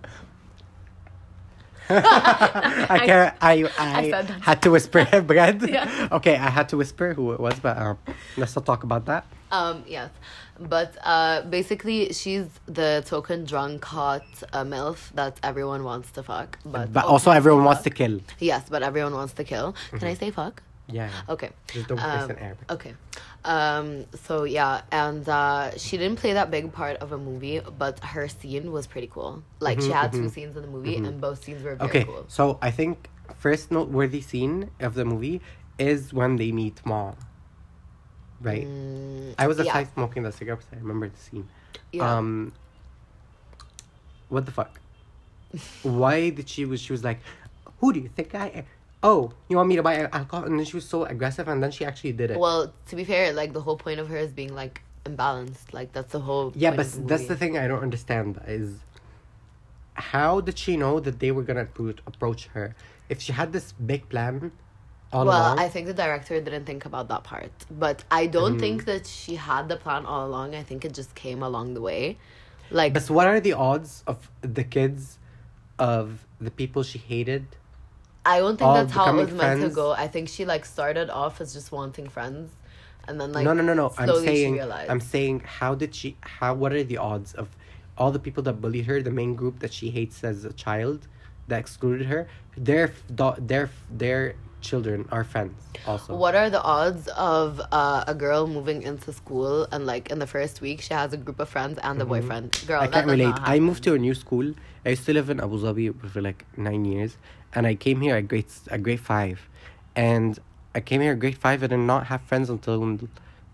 [1.90, 3.36] I can't.
[3.42, 4.42] I I, I said that.
[4.42, 5.62] had to whisper, Brad.
[5.70, 6.10] Yeah.
[6.12, 7.98] Okay, I had to whisper who it was, but um,
[8.36, 9.26] let's not talk about that.
[9.52, 10.10] Um, yes,
[10.60, 16.60] but uh, basically, she's the token drunk, hot uh, milf that everyone wants to fuck.
[16.66, 18.20] But, But also, everyone wants to kill.
[18.40, 19.76] Yes, but everyone wants to kill.
[19.92, 20.62] Can I say fuck?
[20.90, 21.10] Yeah.
[21.28, 21.50] Okay.
[21.74, 22.72] Just don't Um, Arabic.
[22.72, 22.94] Okay.
[23.44, 28.00] Um, so yeah, and uh, she didn't play that big part of a movie, but
[28.04, 29.44] her scene was pretty cool.
[29.60, 32.04] Like she had two scenes in the movie, and both scenes were very Mm-hmm, Okay,
[32.06, 32.26] cool.
[32.28, 35.42] so I think first noteworthy scene of the movie
[35.78, 37.14] is when they meet Ma.
[38.42, 38.68] Right.
[39.40, 39.72] I was Mm, yeah.
[39.72, 40.64] outside smoking the cigarette.
[40.72, 41.48] I remember the scene.
[41.92, 42.18] Yeah.
[42.18, 42.54] Um.
[44.30, 44.80] What the fuck?
[45.84, 47.20] Why did she was she was like,
[47.80, 48.66] who do you think I am?
[49.04, 50.44] Oh, you want me to buy alcohol?
[50.46, 52.40] And then she was so aggressive, and then she actually did it.
[52.40, 55.74] Well, to be fair, like the whole point of her is being like imbalanced.
[55.74, 56.52] Like that's the whole.
[56.56, 58.80] yeah, but of that's the thing I don't understand is
[59.94, 61.68] how did she know that they were gonna
[62.06, 62.76] approach her
[63.10, 64.52] if she had this big plan
[65.14, 65.60] all well, along?
[65.60, 68.60] I think the director didn't think about that part, but I don't Mm-hmm.
[68.60, 70.56] think that she had the plan all along.
[70.56, 72.18] I think it just came along the way.
[72.70, 75.18] Like, But what are the odds of the kids
[75.80, 77.46] of the people she hated?
[78.26, 79.92] I don't think that's how it was meant to go.
[79.92, 82.52] I think she like started off as just wanting friends,
[83.08, 83.94] and then like no, no, no, no.
[83.98, 84.60] I'm saying.
[84.90, 86.18] I'm saying, how did she?
[86.22, 86.54] How?
[86.54, 87.48] What are the odds of
[87.98, 91.08] all the people that bullied her, the main group that she hates as a child,
[91.48, 92.28] that excluded her?
[92.58, 92.92] Their,
[93.40, 94.36] their, their
[94.72, 95.56] children are friends
[95.92, 96.10] also.
[96.24, 100.30] What are the odds of uh, a girl moving into school and like in the
[100.36, 102.48] first week she has a group of friends and a boyfriend?
[102.68, 102.84] Girl, Mm-hmm.
[102.84, 103.36] I can't does relate.
[103.56, 104.48] I moved to a new school.
[104.86, 107.12] I used to live in Abu Dhabi for like nine years,
[107.56, 109.38] and I came here at grade at grade five,
[109.96, 110.32] and
[110.78, 112.80] I came here at grade five and did not have friends until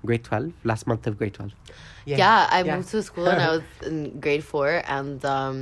[0.05, 0.51] grade twelve.
[0.71, 1.53] Last month of grade twelve.
[2.05, 5.57] Yeah, I moved to school and I was in grade four and um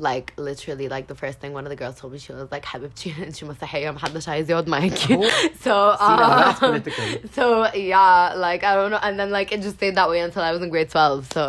[0.00, 2.64] like literally like the first thing one of the girls told me she was like
[2.64, 5.30] حبيبتي انت مسيحية محدش عايز يقعد معاكي Oh.
[5.64, 7.04] so See, now that's um, political.
[7.32, 10.42] so yeah like I don't know and then like it just stayed that way until
[10.42, 11.42] I was in grade 12 so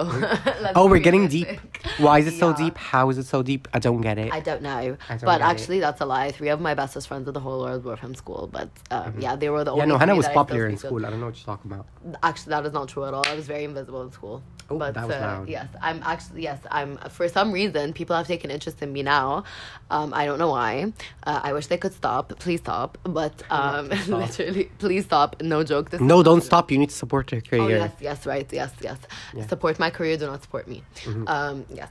[0.64, 1.48] let's Oh, be we're getting deep.
[1.48, 1.82] realistic.
[2.06, 2.56] Why is it so Yeah.
[2.64, 2.76] deep?
[2.92, 3.64] How is it so deep?
[3.76, 4.30] I don't get it.
[4.34, 4.80] I don't know,
[5.12, 5.52] I don't but get it.
[5.52, 6.32] actually that's a lie.
[6.38, 9.36] Three of my bestest friends in the whole world were from school, but um, yeah,
[9.42, 9.78] they were the Mm-hmm.
[9.78, 9.94] yeah, only.
[9.94, 10.90] no, Hannah three was that I still popular in speak with.
[10.90, 11.02] school.
[11.06, 11.86] I don't know what you're talking about.
[12.30, 13.26] Actually, that is not true at all.
[13.34, 14.38] I was very invisible in school.
[14.71, 15.49] Oh, but that was uh, loud.
[15.49, 19.45] yes, I'm actually yes, I'm for some reason people have taken interest in me now.
[19.91, 20.93] Um, I don't know why.
[21.25, 22.33] Uh, I wish they could stop.
[22.39, 22.97] Please stop.
[23.05, 24.21] But um, stop.
[24.21, 25.41] literally, please stop.
[25.43, 25.91] No joke.
[25.91, 26.71] This No, don't stop.
[26.71, 27.79] You need to support her Oh career.
[27.79, 28.99] yes, yes, right, yes, yes.
[29.03, 29.41] Yeah.
[29.41, 29.49] Mm-hmm.
[29.49, 30.17] Support my career.
[30.17, 30.83] Do not support me.
[31.27, 31.89] Um, yes.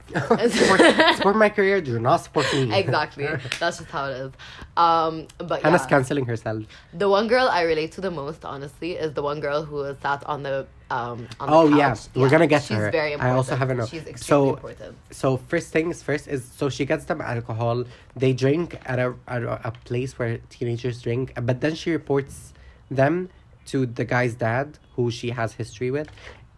[0.52, 0.80] support,
[1.16, 1.80] support my career.
[1.80, 2.74] Do not support me.
[2.76, 3.26] exactly.
[3.60, 4.32] That's just how it is.
[4.76, 5.88] Um, but Hannah's yeah.
[5.88, 6.64] canceling herself.
[6.92, 10.24] The one girl I relate to the most, honestly, is the one girl who sat
[10.26, 11.26] on the um.
[11.40, 11.78] On the Oh couch.
[11.78, 12.90] yeah, we're gonna get to she's her.
[12.90, 13.88] Very I also have a note.
[13.88, 14.18] She's extremely
[14.48, 14.96] So, important.
[15.10, 17.84] so first things first is so she gets them alcohol.
[18.16, 22.52] They drink at a at a, a place where teenagers drink, but then she reports
[22.90, 23.30] them
[23.66, 26.08] to the guy's dad, who she has history with,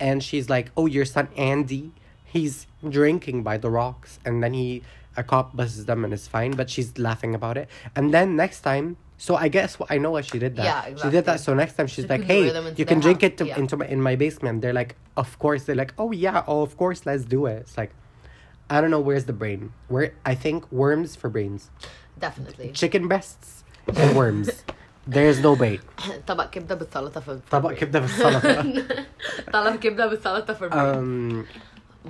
[0.01, 1.93] and she's like, "Oh, your son Andy,
[2.25, 4.83] he's drinking by the rocks," and then he
[5.17, 7.69] a cop busts them and it's fine, but she's laughing about it.
[7.95, 8.97] And then next time.
[9.18, 10.66] So I guess wh- I know why she did that.
[10.66, 11.38] Yeah, She did that.
[11.38, 11.44] exactly.
[11.46, 13.22] So next time she's She like, could lure "Hey, them into you can their drink
[13.22, 13.60] house." it to, Yeah.
[13.62, 16.74] into my in my basement." They're like, "Of course." They're like, "Oh yeah, oh of
[16.82, 17.92] course, let's do it." It's like,
[18.70, 19.74] I don't know where's the brain.
[19.94, 21.70] Where I think worms for brains,
[22.20, 22.72] Definitely.
[22.74, 23.64] chicken breasts
[24.02, 24.50] and worms.
[25.08, 25.80] There's no brain.
[26.28, 29.06] طبق كبدة بالسلطة في طبق كبدة بالسلطة.
[29.54, 30.98] طبق كبدة بالسلطة for brain.
[30.98, 31.48] um,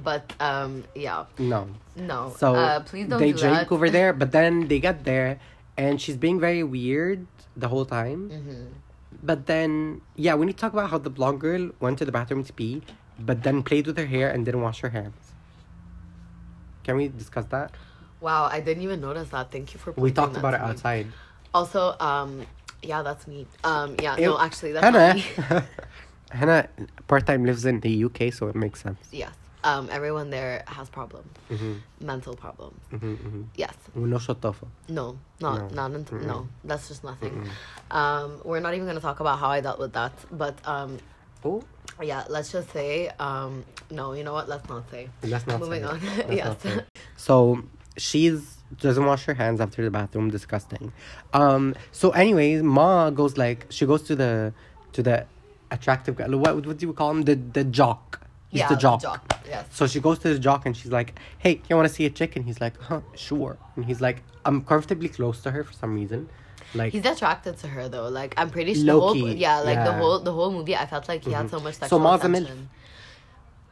[0.03, 1.67] But um, yeah, no.
[1.95, 2.31] no.
[2.37, 3.71] So uh, please don't they do drink that.
[3.75, 5.39] over there, but then they get there,
[5.76, 8.30] and she's being very weird the whole time.
[8.30, 8.64] Mm-hmm.
[9.22, 12.12] But then, yeah, we need to talk about how the blonde girl went to the
[12.12, 12.82] bathroom to pee,
[13.18, 15.32] but then played with her hair and didn't wash her hands.
[16.84, 17.72] Can we discuss that?
[18.20, 19.50] Wow, I didn't even notice that.
[19.50, 19.92] Thank you for.
[19.92, 20.66] We talked about it me.
[20.68, 21.06] outside.
[21.52, 22.46] Also, um,
[22.82, 23.46] yeah, that's me.
[23.64, 24.26] Um, yeah, Ew.
[24.26, 25.66] no, actually, that's Hannah.
[26.30, 26.68] Hannah
[27.08, 28.98] part time lives in the UK, so it makes sense.
[29.12, 29.32] yes.
[29.70, 31.74] Um, everyone there has problems, Mm-hmm,
[32.10, 32.80] mental problems.
[32.92, 33.42] mm-hmm, mm-hmm.
[33.62, 33.74] Yes.
[33.94, 34.66] No shotofa.
[34.88, 35.06] No,
[35.40, 35.68] not No.
[35.80, 36.38] not until, no.
[36.68, 37.34] That's just nothing.
[37.90, 40.12] Um, we're not even gonna talk about how I dealt with that.
[40.42, 40.98] But um,
[41.44, 41.62] Oh,
[42.02, 44.04] yeah, let's just say um, no.
[44.18, 44.46] You know what?
[44.52, 45.08] Let's not say.
[45.32, 45.60] let's not.
[45.60, 46.26] Moving say it.
[46.26, 46.32] on.
[46.40, 46.46] Yes.
[46.46, 46.86] not say it.
[47.16, 47.34] So
[47.96, 48.40] she's
[48.84, 50.30] doesn't wash her hands after the bathroom.
[50.30, 50.92] Disgusting.
[51.32, 51.74] Um.
[51.92, 54.52] So, anyways, Ma goes like she goes to the
[54.94, 55.26] to the
[55.70, 56.26] attractive guy.
[56.28, 57.22] What what do you call him?
[57.22, 58.25] The the jock.
[58.48, 59.02] He's yeah, the jock.
[59.46, 59.66] Yes.
[59.70, 62.10] So she goes to the jock and she's like, "Hey, you want to see a
[62.10, 65.72] chick?" And he's like, "Huh, sure." And he's like, "I'm comfortably close to her for
[65.72, 66.28] some reason."
[66.74, 68.08] Like He's attracted to her though.
[68.08, 69.00] Like I'm pretty sure.
[69.00, 71.56] Whole, yeah, like the whole the whole movie, I felt like he had mm-hmm.
[71.56, 72.66] so much So sexual Ma's a MILF.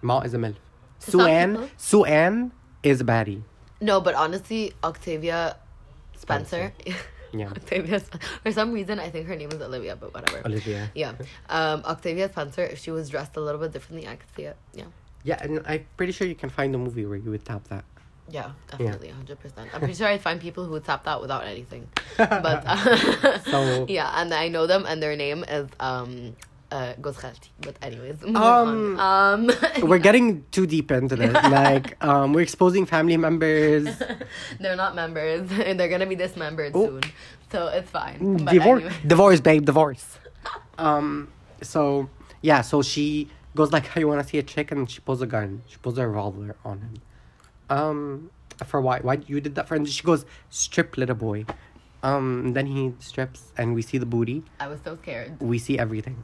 [0.03, 0.57] Ma is a milf.
[0.99, 1.71] Sue-Ann.
[1.77, 3.43] Sue-Ann is a baddie.
[3.81, 5.57] No, but honestly, Octavia
[6.17, 6.73] Spencer.
[7.35, 7.49] Yeah.
[7.57, 8.01] Octavia.
[8.43, 10.41] For some reason, I think her name is Olivia, but whatever.
[10.47, 10.91] Olivia.
[10.95, 11.13] Yeah.
[11.49, 12.63] Um, Octavia Spencer.
[12.65, 14.57] If she was dressed a little bit differently, I could see it.
[14.73, 14.85] Yeah.
[15.25, 17.85] Yeah, and I'm pretty sure you can find a movie where you would tap that.
[18.31, 19.69] Yeah, definitely, hundred percent.
[19.75, 21.89] I'm pretty sure I'd find people who would tap that without anything.
[22.17, 22.63] But
[23.45, 26.35] So- yeah, and I know them, and their name is um,
[26.75, 26.95] uh.
[27.61, 29.51] But anyways, Um, um,
[29.83, 31.33] We're getting too deep into this.
[31.55, 33.85] Like, um, we're exposing family members.
[34.61, 36.87] they're not members, and they're gonna be dismembered Oh.
[36.87, 37.03] soon,
[37.53, 38.45] so it's fine.
[38.45, 38.97] But divorce, anyway.
[39.07, 40.19] divorce, babe, divorce.
[40.79, 41.29] Um,
[41.63, 42.09] so
[42.43, 45.23] yeah, so she goes like, "How you want to see a chick?" And she pulls
[45.23, 45.63] a gun.
[45.71, 46.95] She pulls a revolver on him.
[47.71, 48.31] Um,
[48.67, 48.99] for why?
[49.01, 49.75] Why you did that for?
[49.77, 51.47] And she goes, "Strip, little boy."
[52.03, 54.43] Um, then he strips, and we see the booty.
[54.61, 55.41] I was so scared.
[55.41, 56.23] We see everything,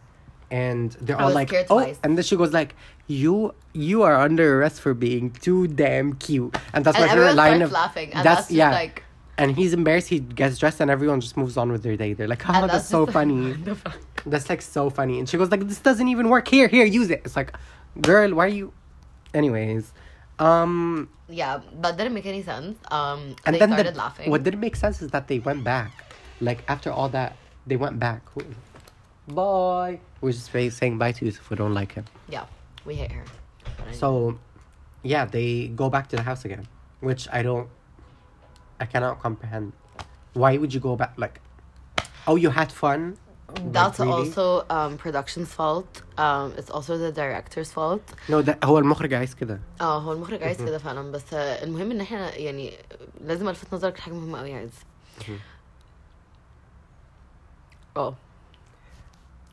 [0.50, 1.98] and they're I all like, "Oh!" twice.
[2.02, 2.74] And then she goes like,
[3.06, 7.34] "You, you are under arrest for being too damn cute." And that's And my favorite
[7.34, 8.70] line of laughing, and that's, yeah.
[8.70, 9.04] like.
[9.38, 10.08] and he's embarrassed.
[10.08, 12.12] He gets dressed, and everyone just moves on with their day.
[12.14, 13.56] They're like, "Oh, and that's, so funny."
[14.26, 15.18] That's like so funny.
[15.18, 16.46] And she goes like, "This doesn't even work.
[16.46, 17.56] Here, here, use it." It's like,
[18.02, 18.72] girl, why are you?
[19.32, 19.94] Anyways,
[20.38, 22.76] um, Yeah, that didn't make any sense.
[22.90, 24.30] Um, and they then started the, laughing.
[24.30, 25.92] what didn't make sense is that they went back.
[26.42, 27.36] Like after all that,
[27.66, 28.22] they went back.
[29.29, 29.99] Bye.
[30.21, 31.49] We're just say- saying bye to Yusuf.
[31.49, 32.05] We don't like him.
[32.35, 32.45] Yeah,
[32.85, 33.25] we hate her.
[33.63, 33.97] But anyway.
[34.03, 34.09] So,
[35.13, 36.65] yeah, they go back to the house again,
[37.07, 37.67] which I don't.
[38.83, 39.67] I cannot comprehend.
[40.33, 41.13] Why would you go back?
[41.23, 41.35] Like,
[42.27, 43.01] oh, you had fun.
[43.47, 44.11] Like, That's really?
[44.11, 45.91] also um, production's fault.
[46.17, 48.03] Um, it's also the director's fault.
[48.29, 49.59] No, ده هو المخرج عايز كده.
[49.81, 52.73] اه هو المخرج عايز كده فعلا بس آه، المهم ان احنا يعني
[53.21, 54.71] لازم الفت نظرك لحاجه مهمه قوي عايز
[57.97, 58.15] اه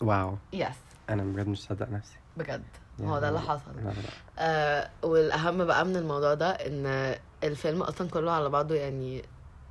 [0.02, 0.68] واو يس
[1.10, 2.16] أنا بجد مش مصدق نفسي.
[2.38, 2.64] بجد
[3.02, 3.94] هو ده اللي حصل لا، لا.
[4.40, 9.24] آه والأهم بقى من الموضوع ده إن الفيلم أصلا كله على بعضه يعني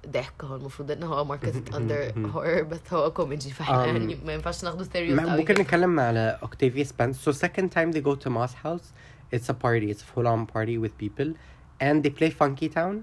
[0.08, 4.64] ضحك هو المفروض إن هو ماركت اندر هورر بس هو كوميدي فاحنا يعني ما ينفعش
[4.64, 7.16] ناخده سيريوس ما- ممكن نتكلم على Octavia Spencer.
[7.30, 8.86] So second time they go to Moss House,
[9.34, 9.90] it's a party.
[9.94, 11.28] It's a full on party with people,
[11.86, 12.94] and they play Funky Town,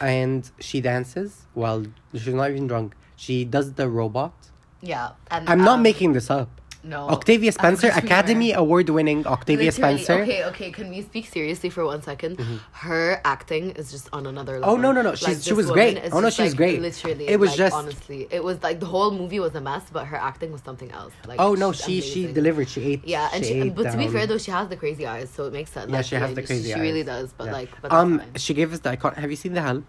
[0.00, 1.30] and she dances
[1.60, 1.82] while
[2.14, 2.88] she's not even drunk.
[3.24, 4.36] She does the robot.
[4.82, 6.48] Yeah and I'm not um, making this up.
[6.84, 8.52] no Octavia Spencer, Academy.
[8.52, 10.22] Award winning Octavia Literally, Spencer.
[10.22, 10.70] Okay, okay.
[10.70, 12.38] Can we speak seriously for one second?
[12.86, 14.70] Her acting is just on another level.
[14.74, 15.98] Oh, no, no, no, she's- she was great.
[16.12, 16.78] Oh, no, she was like, great.
[16.80, 19.84] Literally, It was like, just- honestly, it was like the whole movie was a mess,
[19.96, 21.12] but her acting was something else.
[21.26, 22.68] Like, Oh no, she she delivered.
[22.74, 23.02] She ate.
[23.04, 24.12] Yeah, and she, ate but to be down.
[24.14, 25.90] fair though, she has the crazy eyes, so it makes sense.
[25.90, 26.78] yeah, Like, she has the crazy She, eyes.
[26.78, 27.58] She really does, but Yeah.
[27.58, 29.14] like, but um, she gave us the icon.
[29.22, 29.86] Have you seen the help?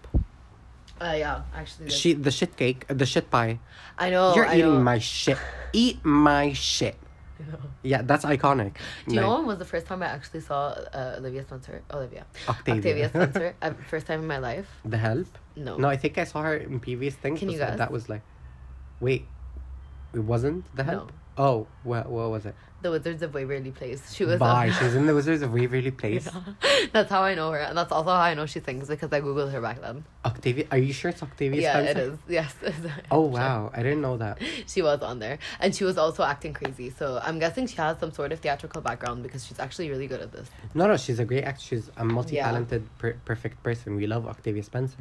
[1.00, 3.58] Uh, yeah, actually, She the shit cake, the shit pie.
[3.98, 4.34] I know.
[4.34, 4.80] You're I eating know.
[4.82, 5.38] my shit.
[5.72, 6.96] Eat my shit.
[7.82, 8.74] Yeah, that's iconic.
[9.06, 11.82] Do you Like, know when was the first time I actually saw uh, Olivia Spencer?
[11.94, 12.26] Olivia.
[12.48, 13.08] Octavia.
[13.08, 13.54] Spencer.
[13.62, 14.66] uh, first time in my life.
[14.84, 15.28] the help?
[15.54, 15.76] No.
[15.78, 17.38] No, I think I saw her in previous things.
[17.38, 17.78] Can you but guess?
[17.78, 18.22] That was like,
[18.98, 19.26] wait,
[20.12, 21.12] it wasn't the help.
[21.38, 22.56] Oh, what what was it?
[22.80, 24.14] The Wizards of Waverly Place.
[24.14, 24.38] She was.
[24.38, 24.66] Bye.
[24.66, 26.28] A, She was in the Wizards of Waverly Place.
[26.92, 29.20] that's how I know her, and that's also how I know she sings because I
[29.20, 30.04] googled her back then.
[30.24, 30.66] Octavia.
[30.70, 31.90] Are you sure it's Octavia yeah, Spencer?
[31.90, 32.18] it is.
[32.28, 32.54] Yes.
[33.10, 34.38] Oh wow, I didn't know that.
[34.68, 36.90] She was on there, and she was also acting crazy.
[36.90, 40.20] So I'm guessing she has some sort of theatrical background because she's actually really good
[40.20, 40.48] at this.
[40.74, 41.66] No, no, she's a great actress.
[41.68, 43.96] She's a multi-talented, per- perfect person.
[43.96, 44.98] We love Octavia Spencer.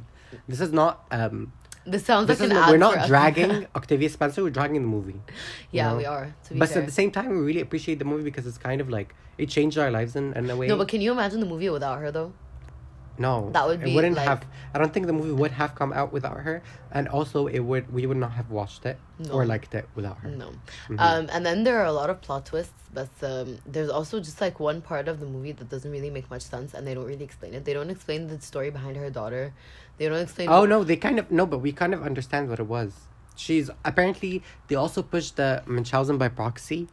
[0.47, 1.05] This is not.
[1.11, 1.51] um
[1.87, 4.43] This sounds This like an ad we're not dragging Octavia Spencer.
[4.43, 5.19] We're dragging the movie.
[5.71, 5.97] yeah, know?
[5.97, 6.33] we are.
[6.45, 6.81] To be But fair.
[6.81, 9.47] at the same time, we really appreciate the movie because it's kind of like it
[9.47, 10.67] changed our lives in, in a way.
[10.67, 12.33] no, but can you imagine the movie without her though?
[13.19, 13.91] No, That would be.
[13.91, 14.45] It wouldn't like- have.
[14.73, 17.91] I don't think the movie would have come out without her, and also it would.
[17.91, 18.97] We would not have watched it
[19.31, 20.29] or liked it without her.
[20.29, 20.51] No.
[20.87, 20.99] Mhm.
[20.99, 24.39] Um, and then there are a lot of plot twists, but um, there's also just
[24.39, 27.05] like one part of the movie that doesn't really make much sense, and they don't
[27.05, 27.65] really explain it.
[27.65, 29.53] They don't explain the story behind her daughter.
[29.97, 30.49] They don't explain.
[30.49, 32.93] Oh no, they kind of no, but we kind of understand what it was.
[33.35, 36.87] She's apparently they also pushed the Munchausen by proxy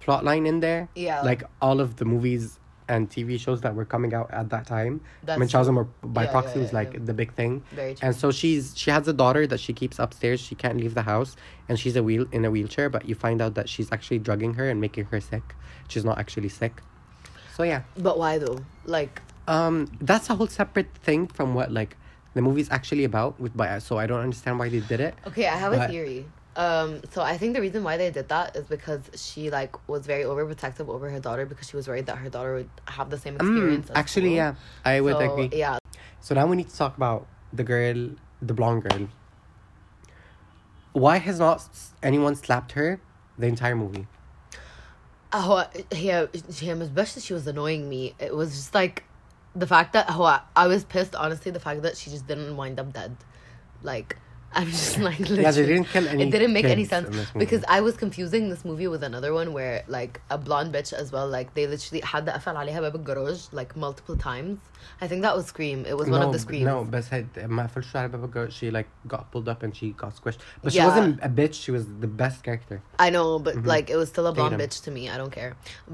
[0.00, 0.88] plot line in there.
[0.94, 1.22] Yeah.
[1.22, 5.00] Like all of the movies and TV shows that were coming out at that time.
[5.24, 5.88] That's Munchausen true.
[6.02, 7.00] by Yeah, proxy yeah, was like yeah.
[7.04, 7.62] the big thing.
[7.72, 8.06] Very true.
[8.06, 10.40] And so she's she has a daughter that she keeps upstairs.
[10.40, 11.36] She can't leave the house,
[11.68, 12.88] and she's a wheel in a wheelchair.
[12.88, 15.54] But you find out that she's actually drugging her and making her sick.
[15.88, 16.82] She's not actually sick.
[17.54, 18.58] So yeah, But why though?
[18.84, 21.96] Like, um, that's a whole separate thing from what like
[22.34, 23.40] the movie's actually about.
[23.40, 25.14] With by so I don't understand why they did it.
[25.26, 26.26] okay, I have a theory.
[26.56, 30.06] Um, so I think the reason why they did that is because she like was
[30.06, 33.18] very overprotective over her daughter because she was worried that her daughter would have the
[33.18, 33.90] same mm, experience.
[33.90, 35.50] Mm, actually, yeah, I would so, agree.
[35.58, 35.78] Yeah.
[36.20, 39.08] So now we need to talk about the girl, the blonde girl.
[40.92, 41.68] Why has not
[42.02, 43.00] anyone slapped her
[43.38, 44.06] the entire movie?
[45.30, 46.26] Oh, yeah,
[46.58, 49.04] him as much as she was annoying me, it was just like
[49.54, 51.14] the fact that oh, I, I was pissed.
[51.14, 53.14] Honestly, the fact that she just didn't wind up dead,
[53.82, 54.16] like
[54.53, 55.43] I'm just like literally.
[55.43, 56.23] Yeah, they didn't kill any.
[56.23, 57.45] it didn't make any kids sense in this movie.
[57.45, 61.09] because I was confusing this movie with another one where like a blonde bitch as
[61.13, 64.57] well like they literally had the قفل عليها باب الجراج like multiple times
[65.01, 67.63] I think that was Scream it was one of the screams No, بس هاد ما
[67.67, 70.39] قفلش على باب الجو- she like got pulled up and she got squished.
[70.63, 70.87] But she Yeah.
[70.89, 71.53] wasn't a bitch.
[71.65, 72.81] She was the best character.
[72.99, 74.67] I know but like it was still a blonde Tatum.
[74.67, 75.51] bitch to me I don't care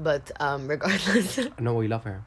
[0.08, 1.30] but um regardless
[1.66, 2.18] No, we love her.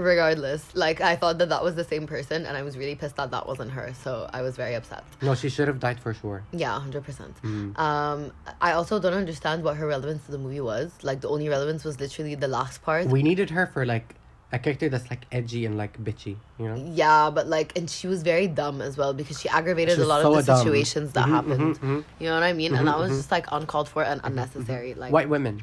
[0.00, 3.16] regardless like I thought that that was the same person and I was really pissed
[3.16, 6.12] that that wasn't her so I was very upset No, she should have died for
[6.14, 6.42] sure.
[6.52, 7.34] Yeah, hundred percent.
[7.42, 7.78] Mm.
[7.78, 10.92] Um, I also don't understand what her relevance to the movie was.
[11.02, 13.06] Like the only relevance was literally the last part.
[13.06, 14.14] We needed her for like
[14.52, 16.74] a character that's like edgy and like bitchy, you know?
[16.92, 20.06] yeah, but like, and she was very dumb as well because she aggravated She a
[20.06, 20.58] lot so of the dumb.
[20.64, 21.78] situations that Mhm, happened.
[21.78, 22.04] mhm, mhm.
[22.18, 22.74] You know what I mean?
[22.74, 23.16] and Mhm, that was mhm.
[23.18, 24.94] just like uncalled for and unnecessary.
[24.94, 25.62] Like White women.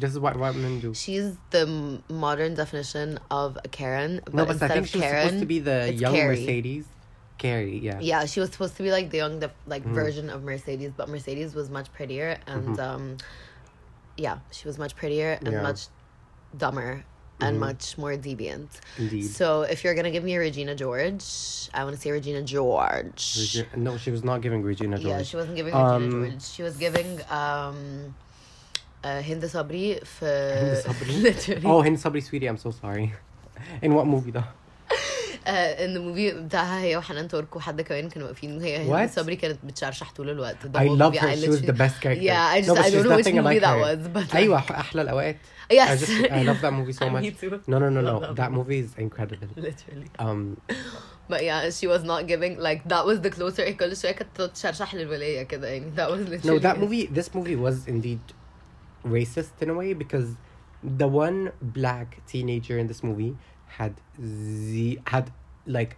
[0.00, 0.94] This is what white women do.
[0.94, 4.20] she's the modern definition of a Karen.
[4.24, 6.36] But No, but I think of she was Karen, supposed to be the young Carrie.
[6.40, 6.86] Mercedes.
[7.38, 7.98] Carrie, yeah.
[8.00, 9.92] Yeah, she was supposed to be like the young, the, like Mhm.
[9.94, 12.78] version of Mercedes, but Mercedes was much prettier and, Mhm.
[12.80, 13.16] um,
[14.16, 15.62] yeah, she was much prettier and Yeah.
[15.62, 15.86] much
[16.56, 17.04] dumber
[17.40, 17.60] and Mhm.
[17.60, 18.68] much more deviant.
[18.98, 19.22] Indeed.
[19.30, 21.24] So if you're gonna give me a Regina George,
[21.72, 23.36] I want to say Regina George.
[23.38, 25.06] Regi- no, she was not giving Regina George.
[25.08, 26.42] Yeah, she wasn't giving Um, Regina George.
[26.42, 28.14] She was giving um,
[29.03, 30.25] uh, Hind Sabri for
[30.61, 31.21] Hind Sabri?
[31.27, 31.65] literally.
[31.65, 33.13] Oh, Hind Sabri Sweetie, I'm so sorry.
[33.81, 34.43] In what movie though?
[35.47, 39.15] آه ان الموفي بتاعها هي وحنان ترك وحد كمان كانوا واقفين هي هند What?
[39.15, 41.27] صبري كانت بتشرشح طول الوقت The I whole love movie, her.
[41.27, 42.23] I She was the literally- best character.
[42.23, 43.97] Yeah, I just No, but I she's don't know which nothing movie like that her.
[43.97, 45.35] was, but أيوة أحلى الأوقات.
[45.71, 47.21] I yes, just I love that movie so much.
[47.21, 47.61] Me too.
[47.67, 48.27] No, no, no, Love no.
[48.27, 49.47] that That movie is incredible.
[49.55, 50.09] Literally.
[50.19, 50.57] Um,
[51.29, 54.41] But yeah, she was not giving like that was the closer إيه كل شوية كانت
[54.41, 56.79] تشرشح للولاية كده يعني that was literally no, that it.
[56.79, 57.05] movie.
[57.19, 58.23] This movie was indeed
[59.05, 60.29] racist in a way because
[61.01, 63.35] the one black teenager in this movie
[63.77, 65.31] had z had
[65.65, 65.97] like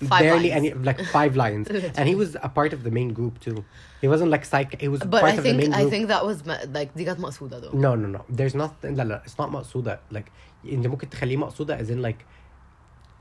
[0.00, 0.58] Five barely lines.
[0.58, 1.66] any like five lines,
[1.98, 3.64] and he was a part of the main group too.
[4.00, 4.80] He wasn't like psych.
[4.80, 5.90] He was But part I of the think main I group.
[5.90, 7.72] think that was ma- like دي كانت مقصودة though.
[7.76, 8.24] No, no, no.
[8.30, 8.70] There's not.
[8.84, 9.22] لا لا.
[9.26, 9.98] It's not مقصودة.
[10.12, 10.30] Like
[10.64, 12.24] انت ممكن تخليه مقصودة as in like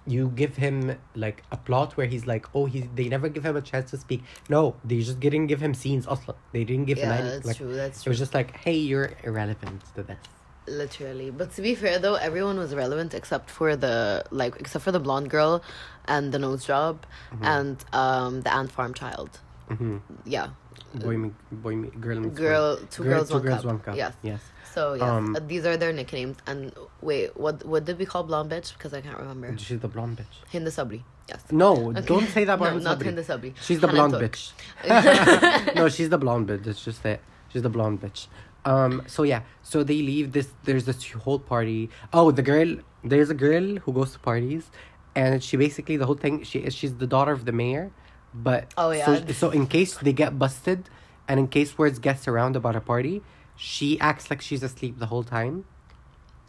[0.07, 3.57] you give him like a plot where he's like oh he they never give him
[3.57, 4.23] a chance to speak.
[4.49, 6.07] No, they just didn't give him scenes.
[6.07, 7.29] Also, they didn't give him Yeah, any.
[7.31, 7.75] that's Like true.
[7.75, 8.11] That's true.
[8.11, 10.19] it was just like hey you're irrelevant to this.
[10.67, 11.31] Literally.
[11.31, 15.01] But to be fair though, everyone was relevant except for the like except for the
[15.01, 15.63] blonde girl
[16.07, 17.05] and the nose job
[17.43, 19.41] and um the ant farm child.
[19.69, 20.49] hmm Yeah.
[20.95, 23.65] Boy, me, boy, me, girl, Girl two Girl, girls, two one, girls, cup.
[23.65, 23.97] one cup.
[23.97, 24.15] Yes.
[24.23, 24.41] Yes.
[24.75, 26.37] So yes, Um, uh, these are their nicknames.
[26.47, 28.73] And wait, what what did we call blonde bitch?
[28.73, 29.57] Because I can't remember.
[29.59, 30.35] She's the blonde bitch.
[30.53, 31.03] Hind Sabri.
[31.29, 31.43] Yes.
[31.51, 32.01] No, Okay.
[32.03, 33.05] don't say that about no, not Sabri.
[33.05, 33.53] Hind Sabri.
[33.61, 34.53] She's the blonde bitch.
[35.77, 36.67] no, she's the blonde bitch.
[36.67, 38.27] It's just that she's the blonde bitch.
[38.65, 39.03] Um.
[39.07, 39.43] So yeah.
[39.63, 40.49] So they leave this.
[40.65, 41.91] There's this whole party.
[42.13, 42.77] Oh, the girl.
[43.05, 44.71] There's a girl who goes to parties,
[45.15, 46.45] and she basically the whole thing.
[46.45, 46.75] She is.
[46.75, 47.91] She's the daughter of the mayor,
[48.35, 49.05] but Oh, yeah.
[49.07, 50.89] So, so in case they get busted,
[51.29, 53.23] and in case words gets around about a party,
[53.57, 55.65] she acts like she's asleep the whole time.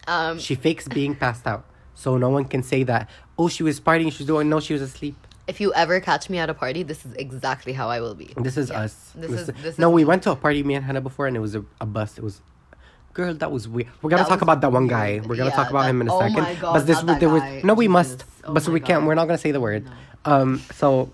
[0.07, 1.65] Um, She fakes being passed out,
[1.95, 3.09] so no one can say that.
[3.37, 4.11] Oh, she was partying.
[4.11, 4.49] She's doing.
[4.49, 5.15] No, she was asleep.
[5.45, 8.31] if you ever catch me at a party, this is exactly how I will be.
[8.37, 8.79] This is Yeah.
[8.83, 9.11] us.
[9.13, 10.05] This This is- is- this no, is we me.
[10.05, 12.17] went to a party, me and Hannah, before, and it was a, a bus.
[12.17, 12.39] It was,
[13.13, 13.89] girl, that was weird.
[14.01, 15.19] We're gonna That talk about that one guy.
[15.19, 16.43] We're gonna Yeah, talk about that- him in a oh second.
[16.43, 17.91] my God, but this was there was no, we Jesus.
[17.93, 19.03] must, Oh but so we can't.
[19.05, 19.83] We're not gonna say the word.
[20.23, 20.61] Um.
[20.73, 21.11] So,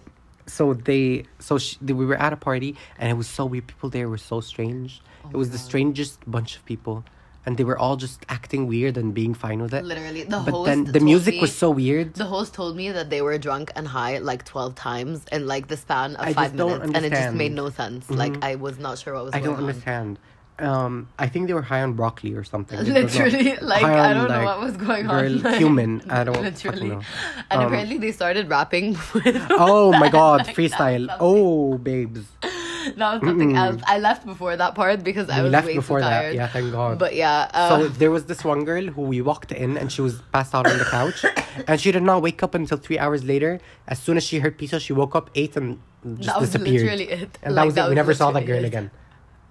[0.49, 3.67] so they, so she, they, we were at a party, and it was so weird.
[3.67, 5.01] People there were so strange.
[5.25, 7.03] Oh it was my the strangest bunch of people,
[7.45, 9.83] and they were all just acting weird and being fine with it.
[9.85, 12.13] Literally, the but host then the music me- was so weird.
[12.13, 15.67] The host told me that they were drunk and high like 12 times in like
[15.67, 16.93] the span of I five just don't minutes.
[16.95, 18.07] And it just made no sense.
[18.07, 18.17] Mhm.
[18.17, 19.69] Like, I was not sure what was I going don't on.
[19.69, 20.19] understand.
[20.61, 22.77] Um, I think they were high on broccoli or something.
[22.79, 25.41] Was Literally, like, I don't know what was going girl, on.
[25.41, 26.01] Like, human.
[26.09, 26.89] I don't Literally.
[26.89, 27.01] know.
[27.49, 29.37] And Um, apparently, they started rapping with.
[29.51, 31.07] Oh my god, Like, freestyle.
[31.19, 32.21] Oh, babes.
[32.95, 33.81] That was something else.
[33.85, 36.21] I left before that part because I We was left way before too that.
[36.21, 36.35] tired.
[36.35, 36.97] Yeah, thank God.
[36.97, 37.51] But yeah.
[37.53, 40.55] Uh, so there was this one girl who we walked in and she was passed
[40.55, 41.23] out on the couch,
[41.67, 43.59] and she did not wake up until three hours later.
[43.87, 45.79] As soon as she heard pizza, she woke up, ate, and
[46.17, 46.83] just that was disappeared.
[46.83, 47.37] literally it.
[47.43, 47.89] and Like, that was it.
[47.89, 48.71] We never saw that girl it.
[48.71, 48.89] again.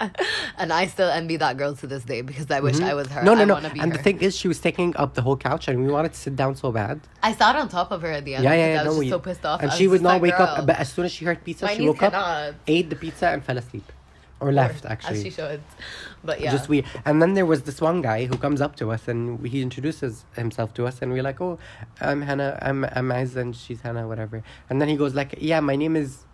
[0.58, 3.20] And I still envy that girl to this day because I wish I was her.
[3.20, 3.26] Mm-hmm.
[3.26, 3.56] No, no, no.
[3.56, 3.96] And her.
[3.96, 6.34] the thing is, she was taking up the whole couch, and we wanted to sit
[6.34, 7.00] down so bad.
[7.22, 8.44] I sat on top of her at the end.
[8.44, 8.80] Yeah, yeah, yeah.
[8.80, 9.62] I was no, we, so pissed off.
[9.62, 10.66] And she would not wake up.
[10.66, 13.44] But as soon as she heard pizza, my she woke up, ate the pizza, and
[13.44, 13.92] fell asleep,
[14.40, 15.18] or left actually.
[15.18, 15.62] As she should.
[16.24, 16.50] But yeah.
[16.50, 19.46] Just we, and then there was this one guy who comes up to us and
[19.46, 21.58] he introduces himself to us, and we're like, "Oh,
[22.00, 22.58] I'm Hannah.
[22.60, 25.94] I'm I'm Az, and she's Hannah, whatever." And then he goes like, "Yeah, my name
[25.94, 26.24] is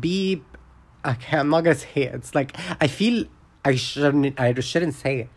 [0.00, 0.57] Beep."
[1.08, 2.14] Okay, I'm not gonna say it.
[2.14, 3.24] It's like I feel
[3.64, 4.38] I shouldn't.
[4.38, 5.28] I shouldn't say it.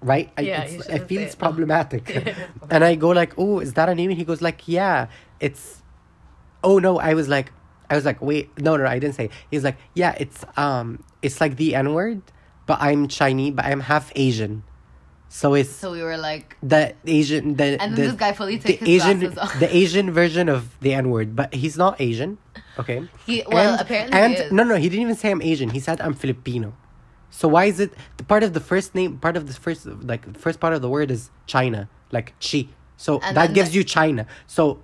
[0.00, 0.32] Right?
[0.36, 2.10] I, Yeah, you I feel it's it, problematic.
[2.70, 5.06] and I go like, "Oh, is that a name?" And he goes like, "Yeah,
[5.40, 5.82] it's."
[6.64, 6.98] Oh no!
[6.98, 7.52] I was like,
[7.92, 9.28] I was like, wait, no, no, I didn't say.
[9.50, 12.22] He's like, yeah, it's um, it's like the N word,
[12.64, 14.64] but I'm Chinese, but I'm half Asian,
[15.28, 18.56] so it's So we were like, the Asian the And then the, this guy fully
[18.56, 19.20] the took his Asian
[19.60, 22.38] the Asian version of the N word, but he's not Asian.
[22.78, 23.06] Okay.
[23.26, 25.70] He- well, apparently he and no, no, he didn't even say I'm Asian.
[25.70, 26.74] He said I'm Filipino.
[27.30, 30.30] So why is it the part of the first name, part of the first like
[30.32, 32.68] the first part of the word is China, like chi.
[32.96, 34.26] So And that gives the- you China.
[34.46, 34.80] So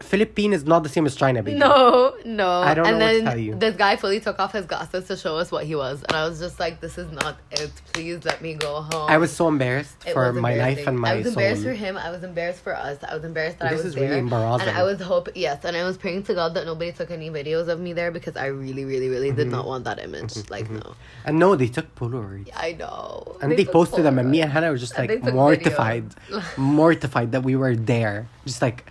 [0.00, 1.56] Philippine is not the same as China, baby.
[1.56, 2.50] no, no.
[2.50, 3.54] I don't and know what to tell you.
[3.54, 6.02] this guy fully took off his glasses to show us what he was.
[6.02, 7.70] And I was just like, this is not it.
[7.92, 9.08] Please let me go home.
[9.08, 10.88] I was so embarrassed It for was my life embarrassing.
[10.88, 11.32] and my I was soul.
[11.34, 11.96] embarrassed for him.
[11.96, 12.98] I was embarrassed for us.
[13.08, 14.18] I was embarrassed that I This was is really there.
[14.18, 14.68] embarrassing.
[14.68, 17.30] And I was hope yes, and I was praying to God that nobody took any
[17.30, 19.36] videos of me there because I really, really, really Mm-hmm.
[19.36, 20.34] did not want that image.
[20.50, 22.50] Like no, and no, they took Polaroids.
[22.56, 23.36] I know.
[23.40, 26.10] And they, took posted them, and me and Hannah were just And like took mortified,
[26.28, 26.58] videos.
[26.58, 28.26] mortified that we were there.
[28.44, 28.84] Just like,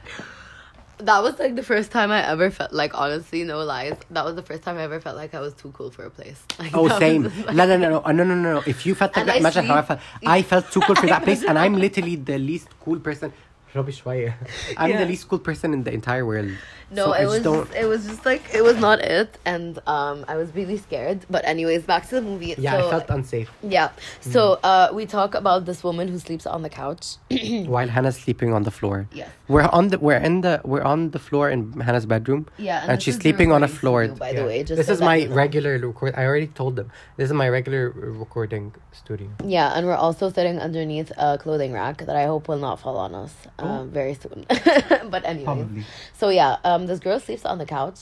[1.04, 3.98] That was like the first time I ever felt like honestly, no lies.
[4.10, 6.10] That was the first time I ever felt like I was too cool for a
[6.10, 6.42] place.
[6.60, 7.24] Like, oh, was same.
[7.24, 8.64] like- No, no, no, no, oh, no, no, no, no.
[8.66, 10.00] If you felt like that, imagine how I felt.
[10.26, 13.34] I felt too cool for that place, and I'm literally the least cool person.
[13.75, 14.33] Robbie شوية.
[14.79, 14.99] I'm Yeah.
[15.03, 16.51] the least cool person in the entire world.
[16.91, 17.67] No, So I it just was don't.
[17.67, 21.19] just, it was just like it was not it, and um, I was really scared.
[21.35, 22.55] But anyways, back to the movie.
[22.57, 23.89] yeah, so, I felt unsafe Yeah.
[24.35, 24.41] So
[24.71, 27.05] uh, we talk about this woman who sleeps on the couch.
[27.75, 28.97] while Hannah's sleeping on the floor.
[29.21, 29.29] Yes.
[29.55, 32.43] We're on the we're in the we're on the floor in Hannah's bedroom.
[32.57, 34.01] Yeah, and, this she's is the sleeping on a recording floor.
[34.07, 34.51] studio, by the Yeah.
[34.53, 35.43] way, just this so is that my you know.
[35.45, 36.13] regular record.
[36.21, 36.89] I already told them
[37.19, 37.83] this is my regular
[38.23, 38.65] recording
[39.03, 39.29] studio.
[39.57, 42.97] Yeah, and we're also sitting underneath a clothing rack that I hope will not fall
[43.07, 43.62] on us Oh.
[43.68, 44.46] um, very soon.
[45.10, 45.84] but anyway, Probably.
[46.14, 48.00] so yeah, um, this girl sleeps on the couch,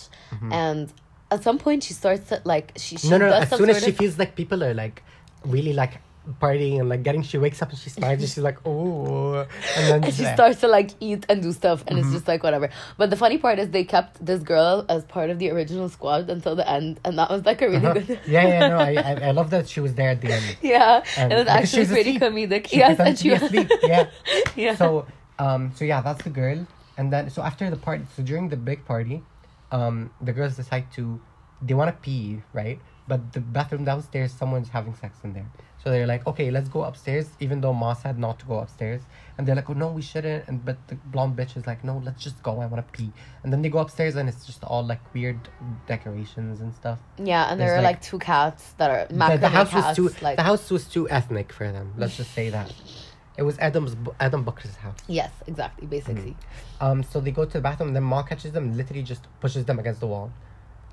[0.52, 0.92] and
[1.30, 3.10] at some point she starts to like she, she Mm-hmm.
[3.12, 3.30] no, no.
[3.30, 5.04] does As soon as she of- feels like people are like
[5.46, 6.02] really like
[6.40, 9.38] partying and like getting, she wakes up and she smiles and she's like, oh,
[9.76, 12.06] and then and she starts to like eat and do stuff and Mm-hmm.
[12.10, 15.32] it's just like whatever but the funny part is they kept this girl as part
[15.32, 18.48] of the original squad until the end and that was like a really good yeah,
[18.48, 20.58] yeah, no, I, I, I love that she was there at the end.
[20.62, 22.50] yeah And and it's because she actually was pretty asleep.
[22.52, 23.72] comedic She yes and she asleep.
[23.82, 24.10] Yeah.
[24.56, 25.08] yeah So,
[25.46, 26.60] um, so yeah, that's the girl,
[26.98, 29.18] and then so after the party, so during the big party,
[29.78, 29.96] um,
[30.28, 31.04] the girls decide to,
[31.68, 32.80] they want to pee, right?
[33.12, 35.50] But the bathroom downstairs, someone's having sex in there.
[35.84, 39.02] So they're like, okay, let's go upstairs, even though Ma said not to go upstairs.
[39.38, 40.48] And they're like, oh no, we shouldn't.
[40.48, 42.52] And but the blonde bitch is like, no, let's just go.
[42.64, 43.12] I want to pee.
[43.44, 45.40] And then they go upstairs, and it's just all like weird
[45.88, 47.00] decorations and stuff.
[47.18, 50.14] yeah and there are like- like, two cats that are The, the house cats, was
[50.14, 50.24] too.
[50.26, 51.88] like the house was too ethnic for them.
[51.98, 52.72] Let's just say that.
[53.38, 54.98] It was Adam's Adam Bucker's house.
[55.08, 56.36] yes exactly basically
[56.82, 59.80] Um, so they go to the bathroom, then Ma catches them, literally just pushes them
[59.80, 60.32] against the wall,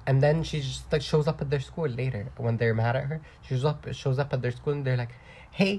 [0.07, 3.05] and then she just like shows up at their school later when they're mad at
[3.05, 3.21] her.
[3.43, 5.15] She shows up, shows up at their school, and they're like,
[5.51, 5.73] "Hey,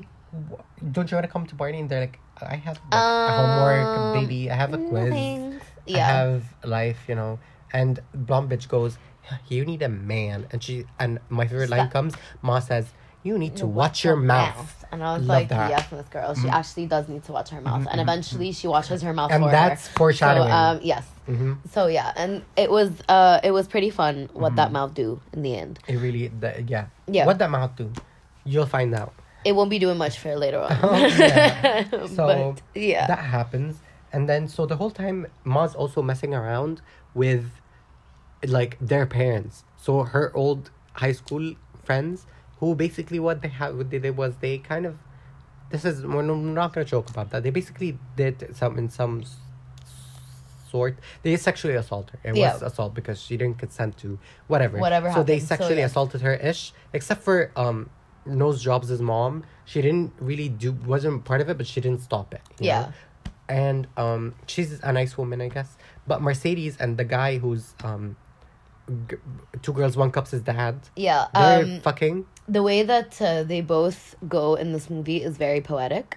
[0.92, 3.98] don't you want to come to party?" And they're like, "I have like, a homework,
[3.98, 4.52] Um, baby.
[4.52, 5.14] I have a quiz.
[5.14, 5.66] thanks.
[5.88, 7.40] I have life, you know."
[7.72, 8.98] And blonde bitch goes,
[9.48, 12.14] "You need a man," and she and my favorite line comes.
[12.42, 12.88] Ma says,
[13.24, 15.70] "You need to watch your mouth." And I was Love like, that.
[15.70, 16.34] yes, this Girl.
[16.34, 17.86] She actually does need to watch her mouth.
[17.92, 19.94] And eventually she watches her mouth And for that's her.
[19.94, 20.50] foreshadowing.
[20.50, 21.06] So, um, yes.
[21.28, 24.56] hmm So yeah, and it was uh it was pretty fun what Mm-hmm.
[24.56, 25.78] that mouth do in the end.
[25.88, 26.88] It really, the, yeah.
[27.06, 27.28] Yeah.
[27.28, 27.92] What that mouth do?
[28.46, 29.14] You'll find out.
[29.46, 30.72] It won't be doing much for later on.
[30.84, 31.84] Oh, yeah.
[32.08, 33.06] So but yeah.
[33.06, 33.78] that happens,
[34.12, 36.82] and then so the whole time Ma's also messing around
[37.14, 37.46] with
[38.48, 39.64] like their parents.
[39.78, 41.54] So her old high school
[41.84, 42.26] friends,
[42.60, 44.98] who basically what they had what they did was they kind of,
[45.72, 47.44] this is we're no- not gonna joke about that.
[47.44, 49.24] They basically did some in some
[50.70, 52.30] sort they sexually assaulted her.
[52.30, 52.54] It Yeah.
[52.54, 54.78] was assault because she didn't consent to whatever.
[54.78, 55.86] Whatever So they happened, so sexually yeah.
[55.88, 57.90] assaulted her ish, except for um
[58.26, 59.44] Nose Jobs' mom.
[59.66, 62.42] She didn't really do wasn't part of it, but she didn't stop it.
[62.60, 62.82] you Yeah.
[62.82, 62.94] know?
[63.48, 65.76] And um she's a nice woman, I guess.
[66.06, 68.16] But Mercedes and the guy who's um
[69.10, 69.18] g-
[69.64, 70.76] two girls, one cup's his dad.
[70.96, 71.26] yeah.
[71.34, 72.26] They're Um fucking.
[72.52, 76.08] The way that uh, they both go in this movie is very poetic.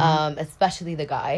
[0.00, 1.34] Um, especially the guy.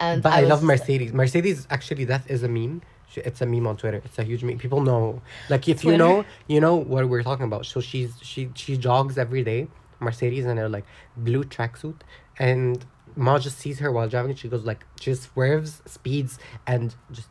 [0.00, 0.22] And Mm-hmm.
[0.22, 1.12] But I, was love like- Mercedes.
[1.12, 2.82] Mercedes actually that is a meme.
[3.14, 4.00] It's a meme on Twitter.
[4.04, 4.58] It's a huge meme.
[4.58, 5.20] People know.
[5.50, 7.66] Like if you know, you know what we're talking about.
[7.66, 9.68] So she's she she jogs every day,
[10.00, 10.86] Mercedes, and her like
[11.16, 11.98] blue tracksuit,
[12.38, 12.84] and
[13.14, 14.34] Ma just sees her while driving.
[14.34, 17.28] She goes like she just swerves, speeds, and just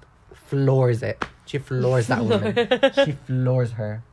[0.52, 1.18] floors it.
[1.46, 2.54] She floors that woman.
[3.06, 4.04] she floors her.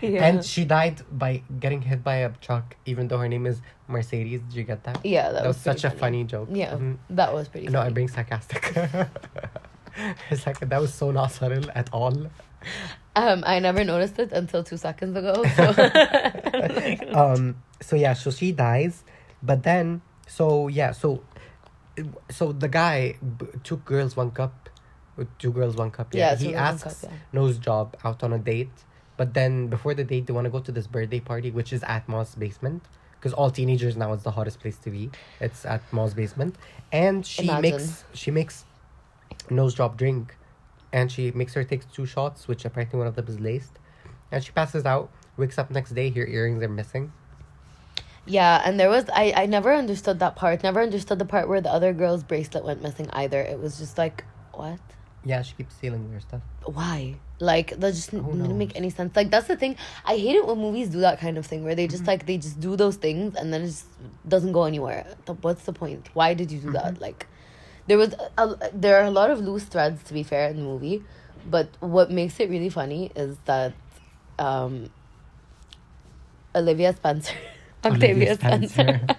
[0.00, 0.24] Yeah.
[0.26, 4.40] And she died by getting hit by a truck, even though her name is Mercedes.
[4.46, 5.04] Did you get that?
[5.04, 6.48] yeah, that, That, was, pretty such a funny joke.
[6.52, 6.96] Yeah, Mhm.
[7.10, 7.66] that was pretty.
[7.66, 7.86] No, funny.
[7.88, 8.62] I'm being sarcastic.
[10.30, 12.14] it's like that was so not subtle at all.
[13.16, 15.34] Um, I never noticed it until two seconds ago.
[15.56, 15.64] So.
[17.14, 17.56] Um.
[17.80, 18.14] So yeah.
[18.14, 19.02] So she dies,
[19.42, 20.92] but then so yeah.
[20.92, 21.22] So,
[22.30, 24.67] so the guy b- two girls one cup.
[25.18, 26.14] With two girls, one cup.
[26.14, 26.36] Yeah, Yeah.
[26.36, 28.70] He asks Cup, Nose Job out on a date,
[29.18, 31.82] but then before the date, they want to go to this birthday party, which is
[31.82, 32.82] at Ma's basement.
[33.18, 35.10] Because all teenagers now is the hottest place to be.
[35.40, 36.54] It's at Ma's basement,
[36.92, 37.62] and she Imagine.
[37.62, 38.64] makes she makes
[39.50, 40.36] Nose Job drink,
[40.92, 43.72] and she makes her take two shots, which apparently one of them is laced,
[44.30, 45.10] and she passes out.
[45.36, 47.12] Wakes up next day, her earrings are missing.
[48.24, 50.62] Yeah, and there was I I never understood that part.
[50.62, 53.40] Never understood the part where the other girl's bracelet went missing either.
[53.40, 54.78] It was just like what?
[55.28, 56.40] Yeah, she keeps stealing their stuff.
[56.64, 57.16] Why?
[57.38, 59.14] Like that just didn't make any sense.
[59.14, 59.76] Like that's the thing.
[60.06, 62.38] I hate it when movies do that kind of thing where they just like they
[62.38, 63.84] just do those things and then it just
[64.26, 65.04] doesn't go anywhere.
[65.42, 66.08] What's the point?
[66.14, 66.98] Why did you do that?
[66.98, 67.26] Like
[67.88, 70.56] there was a, a, there are a lot of loose threads to be fair in
[70.56, 71.04] the movie,
[71.44, 73.74] but what makes it really funny is that
[74.38, 74.88] um
[76.56, 77.34] Olivia Spencer
[77.84, 78.68] Octavia Olivia Spencer.
[78.68, 79.16] Spencer.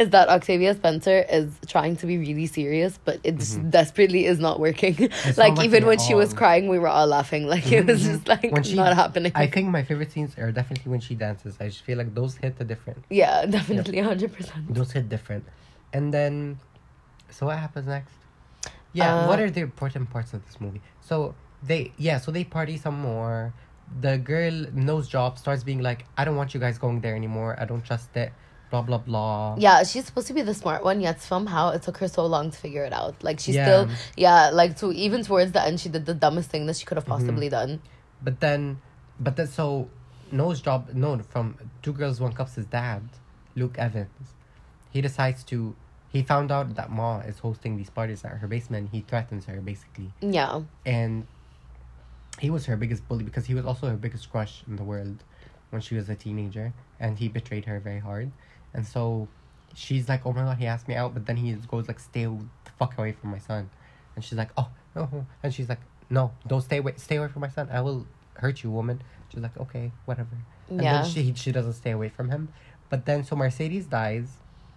[0.00, 4.38] Is that Octavia Spencer is trying to be really serious, but it just desperately is
[4.46, 4.94] not working.
[4.98, 7.46] not like working even when she was crying, we were all laughing.
[7.46, 9.32] Like it was just like When she- not happening.
[9.34, 11.56] I think my favorite scenes are definitely when she dances.
[11.60, 13.04] I just feel like those hit a different.
[13.10, 14.72] yeah, definitely, hundred percent.
[14.74, 15.44] Those hit different.
[15.92, 16.58] And then,
[17.30, 18.14] so what happens next?
[18.92, 20.80] Yeah, Uh, what are the important parts of this movie?
[21.00, 23.52] So they, yeah, so they party some more.
[24.00, 27.56] The girl nose job starts being like, I don't want you guys going there anymore.
[27.62, 28.32] I don't trust it.
[28.70, 29.56] Blah blah blah.
[29.58, 32.50] Yeah, she's supposed to be the smart one, yet somehow it took her so long
[32.52, 33.22] to figure it out.
[33.22, 33.64] Like she Yeah.
[33.64, 36.86] still, yeah, like to even towards the end, she did the dumbest thing that she
[36.86, 37.26] could have mm-hmm.
[37.26, 37.80] possibly done.
[38.22, 38.80] But then,
[39.18, 39.88] but then so,
[40.30, 43.02] nose job no from two girls one cup's his dad,
[43.56, 44.34] Luke Evans.
[44.90, 45.74] He decides to.
[46.12, 48.90] He found out that Ma is hosting these parties at her basement.
[48.90, 51.26] He threatens her basically, Yeah, and
[52.38, 55.22] he was her biggest bully because he was also her biggest crush in the world
[55.70, 58.32] when she was a teenager, and he betrayed her very hard,
[58.74, 59.28] and so
[59.74, 62.24] she's like, "Oh my god, he asked me out," but then he goes like, "Stay
[62.24, 63.70] the fuck away from my son,"
[64.14, 67.40] and she's like, "Oh no," and she's like, "No, don't stay away, stay away from
[67.42, 67.68] my son.
[67.72, 70.36] I will hurt you, woman." She's like, "Okay, whatever,"
[70.68, 71.02] and Yeah.
[71.02, 72.48] then she she doesn't stay away from him,
[72.88, 74.28] but then so Mercedes dies,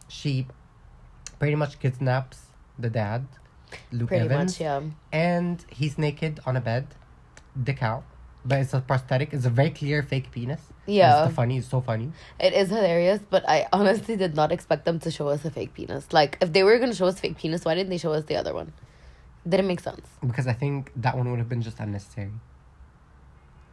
[0.08, 0.48] she
[1.39, 3.26] pretty much kidnaps the dad,
[3.91, 4.62] Luke pretty Evans much.
[4.62, 4.82] Yeah,
[5.12, 6.88] and he's naked on a bed,
[7.62, 8.04] dick out.
[8.46, 9.34] But it's a prosthetic.
[9.34, 10.62] It's a very clear fake penis.
[10.86, 11.26] Yeah.
[11.26, 11.58] It's funny.
[11.58, 12.12] It's so funny.
[12.39, 15.74] it is hilarious, but I honestly did not expect them to show us a fake
[15.74, 16.12] penis.
[16.12, 18.36] Like if they were gonna show us fake penis, why didn't they show us the
[18.36, 18.74] other one?
[19.48, 20.08] Didn't make sense.
[20.26, 22.32] Because I think that one would have been just unnecessary.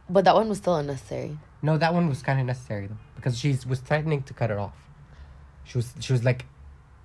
[0.09, 1.37] But that one was still unnecessary.
[1.61, 2.97] No, that one was kind of necessary though.
[3.15, 4.75] Because she was threatening to cut it off.
[5.63, 6.45] She was she was like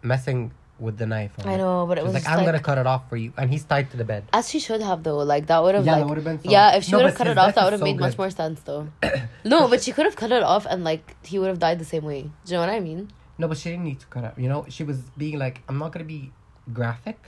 [0.02, 1.32] messing with the knife.
[1.38, 1.58] on I it.
[1.58, 3.32] know, but it was like, I'm like, gonna cut it off for you.
[3.38, 4.24] And he's tied to the bed.
[4.32, 5.18] as she should have though.
[5.18, 6.76] Like that would have Yeah, that like would've been so- yeah.
[6.76, 8.30] If she No, would have cut it off, that would have so made much more
[8.30, 8.88] sense though.
[9.44, 11.84] no, but she could have cut it off and like he would have died the
[11.84, 12.22] same way.
[12.22, 13.10] Do you know what I mean?
[13.38, 14.34] No, but she didn't need to cut it.
[14.36, 16.32] You know, she was being like, I'm not gonna be
[16.72, 17.18] graphic.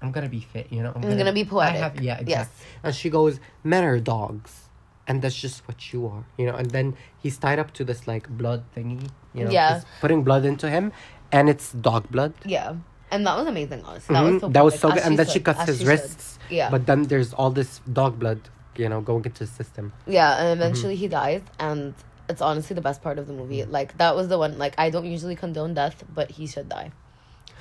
[0.00, 0.66] I'm gonna be fit.
[0.70, 1.80] You know, I'm, I'm gonna be poetic.
[1.80, 2.30] have, yeah, exactly.
[2.32, 2.48] Yes.
[2.82, 4.68] And she goes, men are dogs,
[5.06, 6.24] and that's just what you are.
[6.36, 6.54] You know.
[6.56, 9.08] And then he's tied up to this like blood thingy.
[9.34, 9.74] You know, Yeah.
[9.78, 10.92] she's putting blood into him,
[11.32, 12.32] and it's dog blood.
[12.44, 12.76] Yeah,
[13.10, 13.82] and that was amazing.
[13.84, 14.48] Honestly, that was Mhm, so.
[14.48, 15.02] that was so as good.
[15.06, 15.90] And then she cuts as his she should.
[15.90, 16.38] wrists.
[16.50, 18.40] Yeah, But then there's all this dog blood,
[18.76, 19.92] you know, going into his system.
[20.06, 20.60] yeah, and Mm-hmm.
[20.62, 21.94] eventually he dies, and
[22.28, 23.64] it's honestly the best part of the movie.
[23.64, 24.58] Like that was the one.
[24.58, 26.92] Like I don't usually condone death, but he should die.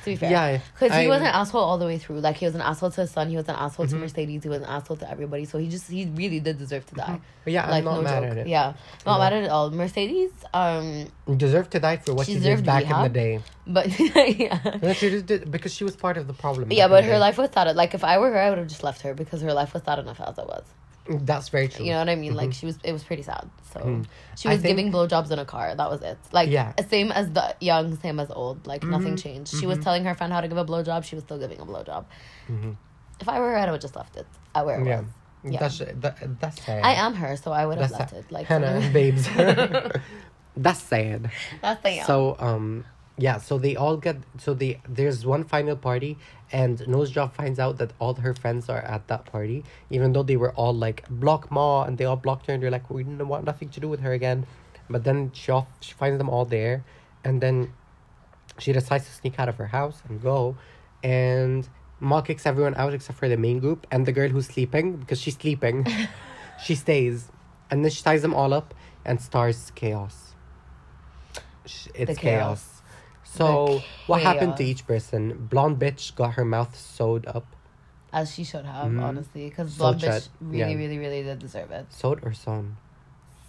[0.04, 2.20] To be fair, Yeah, because he was an asshole all the way through.
[2.22, 3.30] Like he was an asshole to his son.
[3.30, 3.96] He was an asshole Mm-hmm.
[3.96, 4.44] to Mercedes.
[4.44, 5.46] He was an asshole to everybody.
[5.46, 7.20] So he just he really did deserve to die.
[7.44, 8.32] But yeah, like I'm not no mad joke.
[8.32, 8.48] at it.
[8.48, 8.74] Yeah,
[9.06, 9.30] not Yeah.
[9.30, 9.70] mad at all.
[9.72, 13.42] Mercedes, um, You deserve to die for what She she, did back in the day.
[13.68, 13.88] but
[14.40, 14.80] yeah.
[14.82, 16.72] No, she just did because she was part of the problem.
[16.72, 17.76] Yeah, but her life was sad.
[17.76, 19.84] Like if I were her, I would have just left her because her life was
[19.84, 20.64] sad enough as it was.
[21.10, 21.86] That's very true.
[21.86, 22.36] You know what I mean?
[22.36, 23.50] Like she was, it was pretty sad.
[23.74, 24.06] So Mhm.
[24.38, 25.74] she was think- giving blowjobs in a car.
[25.76, 26.18] That was it.
[26.32, 26.74] Like Yeah.
[26.90, 28.68] same as the young, same as old.
[28.68, 29.24] Like nothing Mhm.
[29.24, 29.56] changed.
[29.60, 31.04] She was telling her friend how to give a blowjob.
[31.04, 32.06] She was still giving a blowjob.
[32.50, 32.76] Mhm.
[33.20, 34.28] If I were her, I would have just left it.
[34.54, 35.02] I where it Yeah.
[35.02, 35.10] was.
[35.44, 35.60] Yeah.
[35.60, 36.84] That's that, that's sad.
[36.84, 38.20] I am her, so I would have left sad.
[38.20, 38.32] it.
[38.32, 39.28] Like Hannah, babes.
[40.58, 41.32] that's sad.
[41.62, 42.86] that's the So um
[43.18, 46.18] yeah, so they all get so they there's one final party
[46.52, 50.24] and Nose Job finds out that all her friends are at that party, even though
[50.24, 53.04] they were all like block Ma and they all blocked her and they're like, We
[53.04, 54.46] didn't want nothing to do with her again.
[54.90, 56.84] But then she off she finds them all there
[57.24, 57.74] and then
[58.60, 60.58] she decides to sneak out of her house and go
[61.04, 61.68] and
[62.00, 65.22] Ma kicks everyone out except for the main group and the girl who's sleeping because
[65.22, 65.86] she's sleeping.
[66.64, 67.30] she stays.
[67.70, 68.74] And then she ties them all up
[69.06, 70.34] and starts chaos.
[71.64, 72.18] It's The chaos.
[72.18, 72.71] chaos.
[73.38, 75.48] So what happened to each person?
[75.50, 77.46] Blonde bitch got her mouth sewed up.
[78.14, 79.02] as she should have, Mhm.
[79.02, 80.76] honestly, because blonde bitch really, yeah.
[80.76, 81.86] really, really did deserve it.
[81.94, 82.76] Sewed or sewn?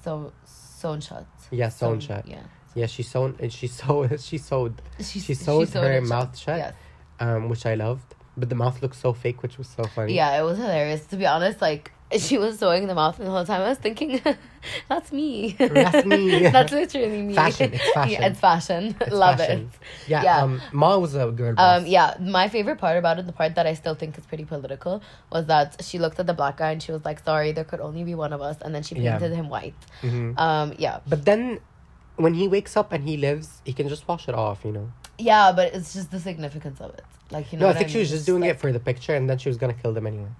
[0.05, 1.27] So sewn shut.
[1.51, 2.29] Yeah, sewn shut.
[2.29, 2.45] Yeah.
[2.75, 6.59] Yeah, she sewn and she sewed she sewed She, She sewed her it mouth shut.
[6.59, 6.75] Yes.
[7.19, 8.15] um which I loved.
[8.37, 10.15] But the mouth looks so fake, which was so funny.
[10.15, 11.05] Yeah, it was hilarious.
[11.07, 13.63] To be honest, like she was sewing the mouth the whole time.
[13.63, 14.21] I was thinking,
[14.89, 15.53] that's me.
[15.59, 16.47] That's me.
[16.57, 17.35] that's literally me.
[17.35, 18.13] Fashion, it's fashion.
[18.21, 18.95] yeah, it's fashion.
[19.01, 19.71] It's Love fashion.
[19.73, 20.11] it.
[20.11, 20.43] Yeah, Yeah.
[20.43, 21.55] Um, Ma was a boss.
[21.81, 24.45] Um, yeah, my favorite part about it, the part that I still think is pretty
[24.45, 27.65] political, was that she looked at the black guy and she was like, "Sorry, there
[27.65, 29.13] could only be one of us," and then she Yeah.
[29.19, 29.75] painted him white.
[30.03, 30.39] Mhm.
[30.39, 31.61] Um, yeah, But then,
[32.17, 34.65] when he wakes up and he lives, he can just wash it off.
[34.67, 34.93] You know.
[35.19, 37.05] yeah, but it's just the significance of it.
[37.33, 39.15] Like you know, no, I think she was just doing like- it for the picture,
[39.15, 40.31] and then she was gonna kill them anyway.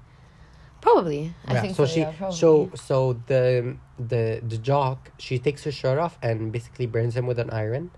[0.81, 1.61] Probably, I yeah.
[1.63, 1.93] think so so.
[1.95, 6.87] she, yeah, so so the the the jock, she takes her shirt off and basically
[6.87, 7.93] burns him with an iron,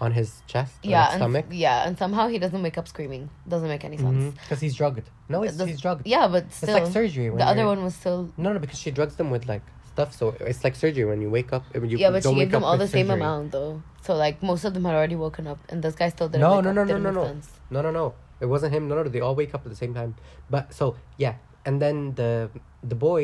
[0.00, 1.46] on his chest, yeah, and, stomach.
[1.50, 3.30] yeah, and somehow he doesn't wake up screaming.
[3.48, 4.08] Doesn't make any sense.
[4.08, 4.30] Mm-hmm.
[4.30, 5.08] Because he's drugged.
[5.28, 6.06] No, it's, The- he's drugged.
[6.06, 7.30] Yeah, but still, It's like surgery.
[7.30, 8.32] When the other one was still.
[8.36, 10.14] No, no, because she drugs them with like stuff.
[10.16, 11.64] So it's like surgery when you wake up.
[11.72, 13.22] You yeah, but she gave them all the same surgery.
[13.22, 13.82] amount though.
[14.02, 16.40] So like most of them had already woken up, and this guy still didn't.
[16.42, 17.24] No, no, no, no, no, no.
[17.26, 17.48] sense.
[17.70, 18.14] No, no, no.
[18.44, 18.82] It wasn't him.
[18.88, 19.04] No, no.
[19.14, 20.12] They all wake up at the same time.
[20.54, 20.86] But so
[21.24, 21.34] yeah,
[21.66, 22.50] and then the
[22.92, 23.22] the boy,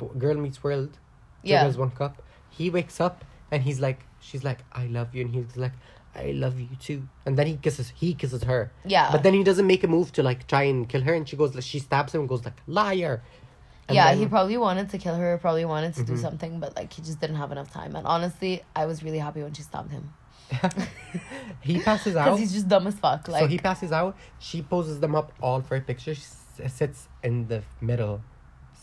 [0.00, 0.92] b- girl meets world.
[1.50, 1.62] Yeah.
[1.68, 2.14] Has one cup.
[2.58, 3.16] He wakes up
[3.52, 5.76] and he's like, she's like, I love you, and he's like,
[6.24, 7.00] I love you too.
[7.26, 8.60] And then he kisses, he kisses her.
[8.94, 9.08] Yeah.
[9.12, 11.36] But then he doesn't make a move to like try and kill her, and she
[11.36, 13.22] goes, she stabs him and goes like, liar.
[13.88, 16.22] And yeah, then- he probably wanted to kill her, probably wanted to do Mhm.
[16.26, 17.92] something, but like he just didn't have enough time.
[17.98, 20.04] And honestly, I was really happy when she stabbed him
[21.60, 22.24] he passes out.
[22.26, 23.28] because he's just dumb as fuck.
[23.28, 24.16] Like so he passes out.
[24.38, 26.14] She poses them up all for a picture.
[26.14, 28.22] She s- sits in the middle,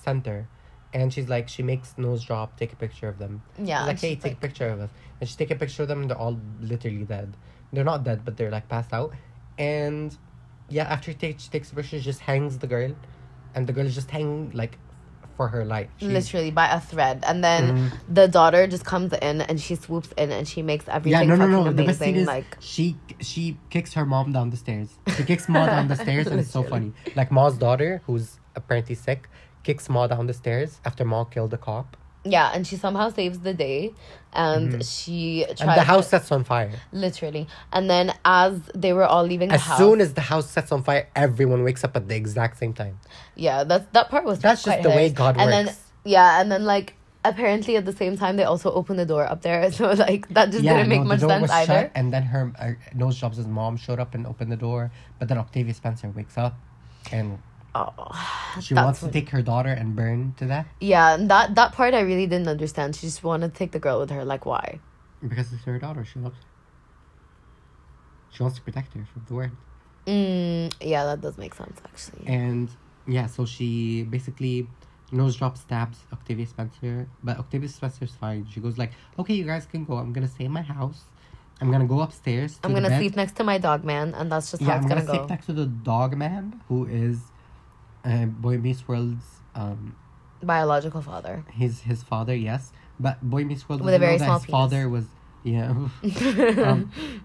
[0.03, 0.47] center,
[0.93, 3.41] and she's like, she makes nose drop, take a picture of them.
[3.57, 4.89] yeah, She's like, hey, take like- a picture of us.
[5.19, 6.01] And she take a picture of them.
[6.01, 7.35] And they're all literally dead.
[7.71, 9.13] They're not dead, but they're like passed out.
[9.57, 10.15] And
[10.69, 12.93] yeah, after she takes, she takes a picture, she just hangs the girl,
[13.55, 14.77] and the girl is just hanging like
[15.37, 15.89] for her life.
[15.97, 17.91] She- literally by a thread, and then Mhm.
[18.13, 21.35] the daughter just comes in and she swoops in and she makes everything yeah, no,
[21.35, 21.63] no, no.
[21.63, 22.05] The best amazing.
[22.13, 24.89] thing is like she she kicks her mom down the stairs.
[25.17, 26.93] She kicks Ma down the stairs, and it's so funny.
[27.15, 29.29] Like Ma's daughter, who's apparently sick,
[29.63, 33.39] kicks Ma down the stairs after Ma killed the cop, yeah, and she somehow saves
[33.39, 33.93] the day,
[34.33, 35.69] and she tries Mm-hmm.
[35.69, 36.71] and the house sets on fire.
[36.91, 37.47] literally.
[37.71, 40.71] And then as they were all leaving the As house, soon as the house sets
[40.71, 42.99] on fire, everyone wakes up at the exact same time.
[43.35, 45.13] yeah, that's that part was That's just the way hilarious.
[45.13, 45.77] God and works.
[45.77, 46.95] then yeah, and then like
[47.25, 50.51] apparently at the same time they also opened the door up there, so like that
[50.51, 51.91] just didn't make no, much the door sense either.
[51.95, 54.91] and then her uh, nose jobs' mom showed up and opened the door.
[55.19, 56.55] But then Octavia Spencer wakes up,
[57.11, 57.39] and
[57.75, 61.73] Oh, she wants to take her daughter and burn to death yeah, and that that
[61.73, 62.95] part I really didn't understand.
[62.95, 64.23] She just wanted to take the girl with her.
[64.23, 64.79] Like why?
[65.27, 66.05] because it's her daughter.
[66.05, 66.35] She loves.
[68.31, 69.51] She wants to protect her from the world.
[70.07, 72.27] Mm, yeah, that does make sense actually.
[72.27, 72.69] And
[73.07, 74.67] yeah, so she basically
[75.11, 78.45] nose drop stabs Octavia Spencer, but Octavia Spencer's fine.
[78.51, 79.95] She goes like, "Okay, you guys can go.
[79.95, 81.05] I'm gonna stay in my house.
[81.61, 82.59] I'm gonna go upstairs.
[82.63, 84.89] I'm gonna sleep next to my dog man, and that's just Yeah, how I'm it's
[84.89, 87.19] gonna, gonna, sleep next to the dog man who is,
[88.05, 89.25] uh, Boy Meets World's
[89.55, 89.95] um
[90.41, 91.43] Biological father.
[91.51, 92.35] his his father.
[92.35, 95.05] Yes, but Boy Meets World With a very that small his father was
[95.43, 95.69] yeah.
[95.71, 95.91] um,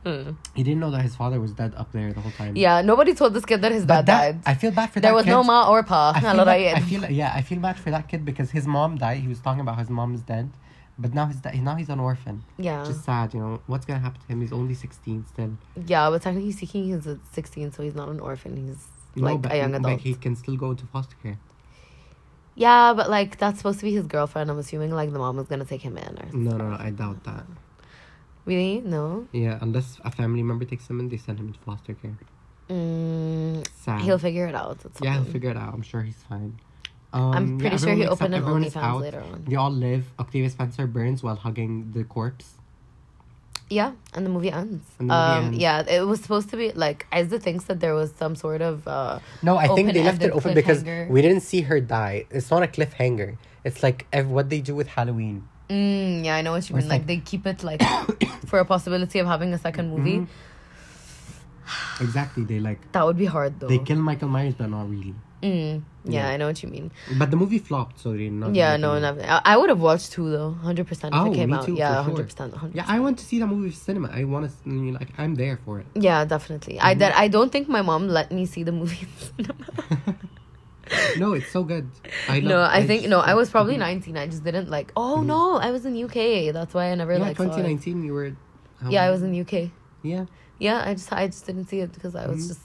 [0.05, 0.37] Mm.
[0.55, 2.57] he didn't know that his father was dead up there the whole time.
[2.57, 4.53] Yeah, nobody told this kid that his but dad that, died.
[4.53, 5.31] I feel bad for there that There was kid.
[5.31, 6.12] no ma or pa.
[6.14, 8.99] I feel, bad, I feel yeah, I feel bad for that kid because his mom
[8.99, 9.18] died.
[9.18, 10.51] He was talking about his mom's dead,
[10.99, 12.45] but now da- now he's an orphan.
[12.57, 13.61] yeah, Just sad, you know.
[13.66, 14.41] What's gonna happen to him?
[14.41, 15.53] He's only sixteen still.
[15.87, 18.57] yeah, but technically speaking, he's 16, so he's not an orphan.
[18.57, 18.87] He's
[19.17, 20.01] like but, a young but adult.
[20.01, 21.39] he can still go into foster care.
[22.55, 24.51] Yeah, but like that's supposed to be his girlfriend.
[24.51, 26.91] I'm assuming like the mom was gonna take him in or No, no, no, I
[26.91, 27.45] doubt that.
[28.45, 29.29] really no.
[29.33, 32.17] Yeah, unless a family member takes him in, they send him into foster care.
[32.69, 34.03] Mm, Sad.
[34.03, 34.79] he'll figure it out.
[34.85, 35.73] It's yeah, he'll figure it out.
[35.73, 36.59] I'm sure he's fine.
[37.13, 39.45] Um, I'm yeah, pretty sure he wakes up, opened an OnlyFans later on.
[39.49, 40.13] They all live.
[40.19, 42.58] Octavia Spencer burns while hugging the corpse.
[43.71, 44.83] Yeah, and the movie ends.
[44.97, 45.59] The movie um, ends.
[45.59, 48.89] yeah, it was supposed to be like Isa thinks that there was some sort of
[48.89, 52.25] uh No, I think they left it Open-ended because we didn't see her die.
[52.31, 53.37] It's not a cliffhanger.
[53.64, 55.47] It's like what they do with Halloween.
[55.69, 56.89] mm, yeah, I know what you Or mean.
[56.89, 57.83] Like like- they keep it like
[58.47, 60.19] for a possibility of having a second movie.
[60.21, 60.29] Mhm.
[62.01, 62.45] Exactly.
[62.45, 63.69] They like That would be hard though.
[63.69, 65.14] they kill Michael Myers, but not really.
[65.43, 66.28] Mm, yeah, Yeah.
[66.30, 66.91] I know what you mean.
[67.16, 68.55] But the movie flopped, so not.
[68.55, 71.51] yeah, no, I, I would have watched two though, hundred percent if Oh, it came
[71.51, 71.64] me out.
[71.66, 72.55] too, yeah, hundred percent.
[72.74, 74.09] Yeah, I want to see that movie in cinema.
[74.12, 74.93] I want to.
[74.99, 75.86] Like, I'm there for it.
[75.95, 76.80] Yeah, definitely.
[76.80, 76.99] I Mm-hmm.
[76.99, 77.12] did.
[77.12, 79.12] I don't think my mom let me see the movie in
[79.47, 80.16] cinema.
[81.18, 81.89] no, it's so good.
[82.28, 83.20] I love, no, I think just- no.
[83.20, 84.16] I was probably nineteen.
[84.16, 84.93] I just didn't like.
[84.97, 85.26] Oh Mhm.
[85.26, 86.53] no, I was in UK.
[86.53, 87.36] That's why I never Yeah, like.
[87.36, 88.03] 2019.
[88.05, 88.32] You were.
[88.89, 89.70] Yeah, I was in UK.
[90.03, 90.26] Yeah,
[90.59, 92.49] Yeah, I just I just didn't see it because I was Mhm.
[92.49, 92.61] just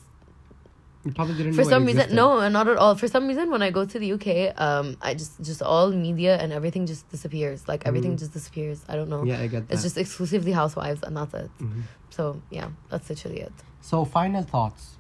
[1.06, 1.54] you probably didn't.
[1.54, 2.96] for know it some reason no, not at all.
[2.96, 6.38] For some reason, when I go to the UK, um, I just just all media
[6.38, 7.68] and everything just disappears.
[7.68, 8.20] Like everything Mhm.
[8.20, 8.84] just disappears.
[8.88, 9.24] I don't know.
[9.24, 9.74] Yeah, I get that.
[9.74, 11.52] It's just exclusively Housewives, and that's it.
[11.60, 11.84] Mhm.
[12.10, 13.54] So yeah, that's literally it.
[13.82, 14.98] So, final thoughts.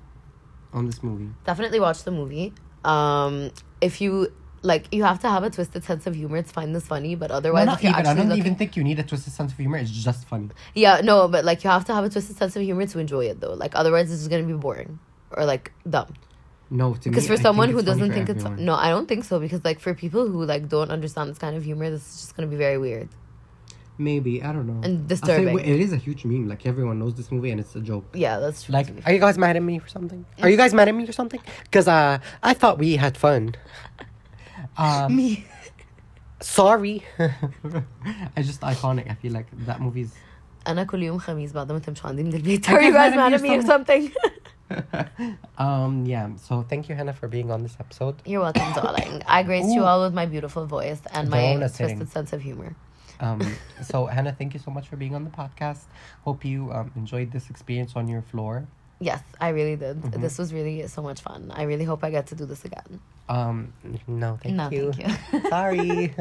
[0.74, 1.30] on this movie?
[1.46, 2.52] Definitely watch the movie.
[2.84, 4.34] Um, if you
[4.64, 7.14] like, you have to have a twisted sense of humor to find this funny.
[7.16, 8.06] But otherwise, No, if not you're even.
[8.08, 9.78] I don't looking, even think you need a twisted sense of humor.
[9.78, 10.50] It's just funny.
[10.74, 13.26] yeah, no, but like you have to have a twisted sense of humor to enjoy
[13.26, 13.54] it though.
[13.54, 14.98] Like otherwise, it's just gonna be boring
[15.33, 16.15] or like dumb.
[16.71, 18.45] No, to Because me, for I think someone who it's funny doesn't for think it's
[18.45, 18.65] everyone.
[18.65, 19.41] no, I don't think so.
[19.41, 22.37] Because like for people who like don't understand this kind of humor, this is just
[22.37, 23.09] gonna be very weird
[23.99, 24.81] maybe I don't know.
[24.85, 25.59] and I'll say, disturbing.
[25.59, 26.49] it is a huge meme.
[26.49, 28.05] Like everyone knows this movie, and it's a joke.
[28.15, 28.73] yeah, that's true.
[28.73, 30.25] Like, to be are you guys mad at me for something?
[30.43, 31.41] Are you guys mad at me or something?
[31.65, 33.55] Because uh, I thought we had fun.
[34.77, 35.47] Um, me.
[36.41, 37.05] sorry.
[38.37, 39.11] it's just iconic.
[39.11, 40.13] I feel like that movie's.
[40.67, 42.67] أنا كل يوم خميس بعد ما تمشوا عندي من البيت.
[42.67, 44.11] Are Are you you guys mad mad at at me me or or something?
[45.58, 46.06] um.
[46.06, 46.36] Yeah.
[46.38, 48.16] So thank you, Hannah, for being on this episode.
[48.26, 49.22] You're welcome, darling.
[49.28, 52.76] I graced you all with my beautiful voice and my twisted sense of humor.
[53.20, 53.42] Um.
[53.84, 55.84] so Hannah, thank you so much for being on the podcast.
[56.24, 58.68] Hope you um, enjoyed this experience on your floor.
[59.00, 60.02] Yes, I really did.
[60.02, 60.22] Mhm.
[60.22, 61.52] This was really so much fun.
[61.54, 63.00] I really hope I get to do this again.
[63.28, 63.74] Um.
[64.08, 64.94] No, thank no, you.
[64.94, 65.50] thank you.
[65.50, 66.14] Sorry.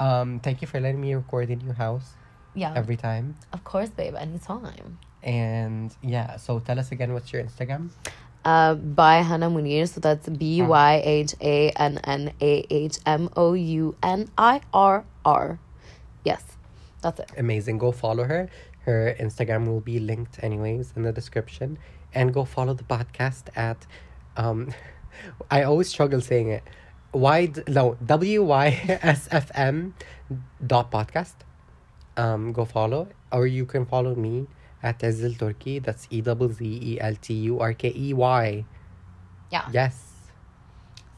[0.00, 0.40] um.
[0.40, 2.14] Thank you for letting me record in your house
[2.54, 3.36] yeah, every time.
[3.52, 4.14] of course, babe.
[4.14, 4.98] Anytime.
[5.22, 7.90] And yeah, so tell us again what's your Instagram?
[8.44, 9.86] Uh, by Hannah Mounir.
[9.86, 14.62] So that's B Y H A N N A H M O U N I
[14.72, 15.58] R R.
[16.24, 16.42] Yes,
[17.02, 17.30] that's it.
[17.36, 17.78] Amazing.
[17.78, 18.48] Go follow her.
[18.80, 21.78] Her Instagram will be linked anyways in the description.
[22.14, 23.86] And go follow the podcast at
[24.36, 24.72] um
[25.50, 26.62] I always struggle saying it.
[27.12, 29.94] Y d- no W Y S F M
[30.66, 31.34] dot podcast.
[32.16, 33.08] Um go follow.
[33.30, 34.46] Or you can follow me
[34.82, 35.78] at Ezzel Turkey.
[35.78, 38.64] That's E double Z E L T U R K E Y.
[39.50, 39.68] Yeah.
[39.72, 39.96] Yes.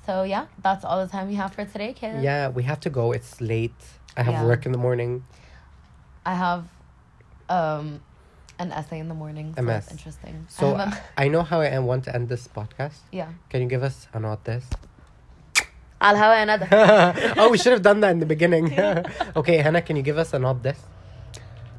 [0.07, 2.23] So yeah, that's all the time we have for today, kids.
[2.23, 3.13] Yeah, we have to go.
[3.13, 3.81] It's late.
[4.17, 4.47] I have Yeah.
[4.47, 5.25] work in the morning.
[6.27, 6.65] I have
[7.49, 8.01] um
[8.59, 9.55] an essay in the morning.
[9.57, 9.93] So A that's mess.
[9.93, 10.47] interesting.
[10.49, 12.99] So have a- I know how I want to end this podcast.
[13.13, 13.29] yeah.
[13.51, 14.67] Can you give us a note this?
[16.01, 16.67] I'll have another.
[17.39, 18.75] oh, we should have done that in the beginning.
[19.37, 20.79] okay, Hannah, can you give us a nod this?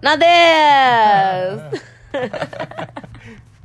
[0.03, 1.81] not this.